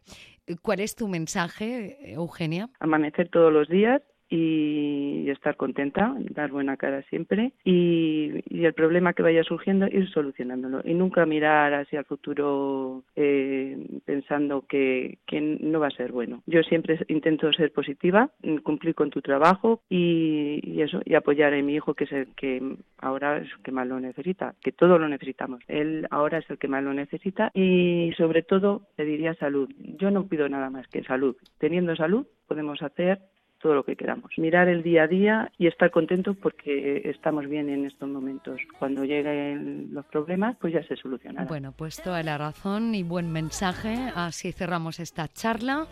¿Cuál 0.62 0.82
es 0.82 0.96
tu 0.96 1.08
mensaje, 1.08 2.14
Eugenia? 2.14 2.70
Amanecer 2.80 3.30
todos 3.30 3.52
los 3.52 3.68
días 3.70 4.04
y 4.32 5.30
estar 5.30 5.58
contenta, 5.58 6.16
dar 6.30 6.52
buena 6.52 6.78
cara 6.78 7.04
siempre 7.04 7.52
y, 7.66 8.32
el 8.62 8.74
problema 8.74 9.14
que 9.14 9.24
vaya 9.24 9.44
surgiendo 9.44 9.88
ir 9.88 10.08
solucionándolo 10.12 10.82
y 10.86 10.94
nunca 10.94 11.26
mirar 11.26 11.74
hacia 11.74 12.00
el 12.00 12.06
futuro 12.06 13.04
eh, 13.16 13.76
pensando 14.06 14.66
que, 14.68 15.18
que, 15.26 15.42
no 15.42 15.80
va 15.80 15.88
a 15.88 15.92
ser 15.92 16.12
bueno. 16.12 16.44
Yo 16.46 16.62
siempre 16.62 17.00
intento 17.08 17.52
ser 17.52 17.72
positiva, 17.74 18.30
cumplir 18.64 18.94
con 18.94 19.10
tu 19.10 19.22
trabajo 19.22 19.82
y, 19.90 20.80
eso 20.80 21.02
y 21.04 21.16
apoyar 21.16 21.54
a 21.54 21.62
mi 21.62 21.76
hijo 21.76 21.96
que 21.96 22.04
es 22.04 22.12
el 22.12 22.28
que 22.36 22.78
ahora 23.00 23.38
es 23.38 23.52
el 23.52 23.64
que 23.64 23.72
más 23.72 23.88
lo 23.88 24.00
necesita, 24.00 24.54
que 24.62 24.72
todos 24.72 25.00
lo 25.00 25.10
necesitamos. 25.10 25.62
Él 25.68 26.08
ahora 26.12 26.38
es 26.38 26.50
el 26.50 26.60
que 26.60 26.68
más 26.68 26.84
lo 26.84 26.94
necesita 26.94 27.52
y 27.54 28.14
sobre 28.16 28.44
todo 28.44 28.84
pediría 28.96 29.34
salud. 29.34 29.70
Yo 29.98 30.12
no 30.12 30.28
pido 30.28 30.48
nada 30.48 30.70
más 30.70 30.88
que 30.88 31.04
salud. 31.04 31.36
Teniendo 31.58 31.96
salud 31.96 32.28
podemos 32.48 32.82
hacer 32.84 33.20
todo 33.62 33.76
lo 33.76 33.84
que 33.84 33.96
queramos. 33.96 34.32
Mirar 34.38 34.68
el 34.68 34.84
día 34.84 35.04
a 35.04 35.08
día 35.08 35.52
y 35.58 35.68
estar 35.68 35.92
contentos 35.92 36.36
porque 36.38 37.02
estamos 37.06 37.48
bien 37.48 37.70
en 37.70 37.86
estos 37.86 38.10
momentos. 38.10 38.60
Cuando 38.80 39.06
lleguen 39.06 39.90
los 39.94 40.06
problemas, 40.06 40.58
pues 40.60 40.74
ya 40.74 40.84
se 40.84 40.96
solucionará. 40.96 41.48
Bueno, 41.48 41.74
pues 41.76 42.02
toda 42.02 42.24
la 42.24 42.38
razón 42.38 42.96
y 42.96 43.04
buen 43.04 43.32
mensaje. 43.32 44.12
Así 44.16 44.52
cerramos 44.52 45.00
esta 45.00 45.28
charla 45.28 45.88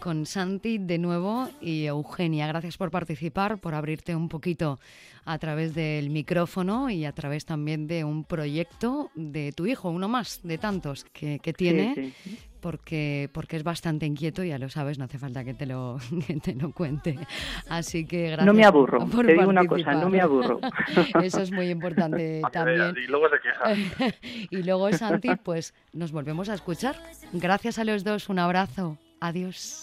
con 0.00 0.26
Santi 0.26 0.78
de 0.78 0.98
nuevo 0.98 1.48
y 1.60 1.84
Eugenia. 1.84 2.46
Gracias 2.46 2.76
por 2.76 2.90
participar, 2.90 3.58
por 3.58 3.74
abrirte 3.74 4.16
un 4.16 4.28
poquito 4.28 4.80
a 5.24 5.38
través 5.38 5.74
del 5.74 6.10
micrófono 6.10 6.90
y 6.90 7.04
a 7.04 7.12
través 7.12 7.44
también 7.44 7.86
de 7.86 8.02
un 8.04 8.24
proyecto 8.24 9.10
de 9.14 9.52
tu 9.52 9.66
hijo, 9.66 9.90
uno 9.90 10.08
más 10.08 10.40
de 10.42 10.58
tantos 10.58 11.04
que, 11.04 11.38
tiene, 11.56 12.14
porque, 12.60 13.28
porque 13.32 13.56
es 13.56 13.62
bastante 13.62 14.06
inquieto, 14.06 14.42
ya 14.42 14.58
lo 14.58 14.68
sabes, 14.68 14.98
no 14.98 15.04
hace 15.04 15.18
falta 15.18 15.44
que 15.44 15.54
te 15.54 15.66
lo, 15.66 15.98
te 16.42 16.54
lo 16.54 16.72
cuente. 16.72 17.18
Así 17.68 18.06
que 18.06 18.30
gracias. 18.30 18.46
No 18.46 18.54
me 18.54 18.64
aburro, 18.64 19.06
te 19.06 19.32
digo 19.34 19.48
una 19.48 19.66
cosa, 19.66 19.92
no 19.92 20.08
me 20.08 20.20
aburro. 20.20 20.60
Eso 21.22 21.42
es 21.42 21.52
muy 21.52 21.68
importante 21.68 22.40
también. 22.52 22.94
Y 22.96 23.06
luego 23.06 23.28
se 23.28 23.36
queja. 23.40 24.14
y 24.50 24.62
luego, 24.62 24.90
Santi, 24.92 25.30
pues 25.36 25.74
nos 25.92 26.10
volvemos 26.10 26.48
a 26.48 26.54
escuchar. 26.54 26.96
Gracias 27.32 27.78
a 27.78 27.84
los 27.84 28.02
dos, 28.02 28.28
un 28.28 28.38
abrazo. 28.38 28.98
Adiós. 29.20 29.76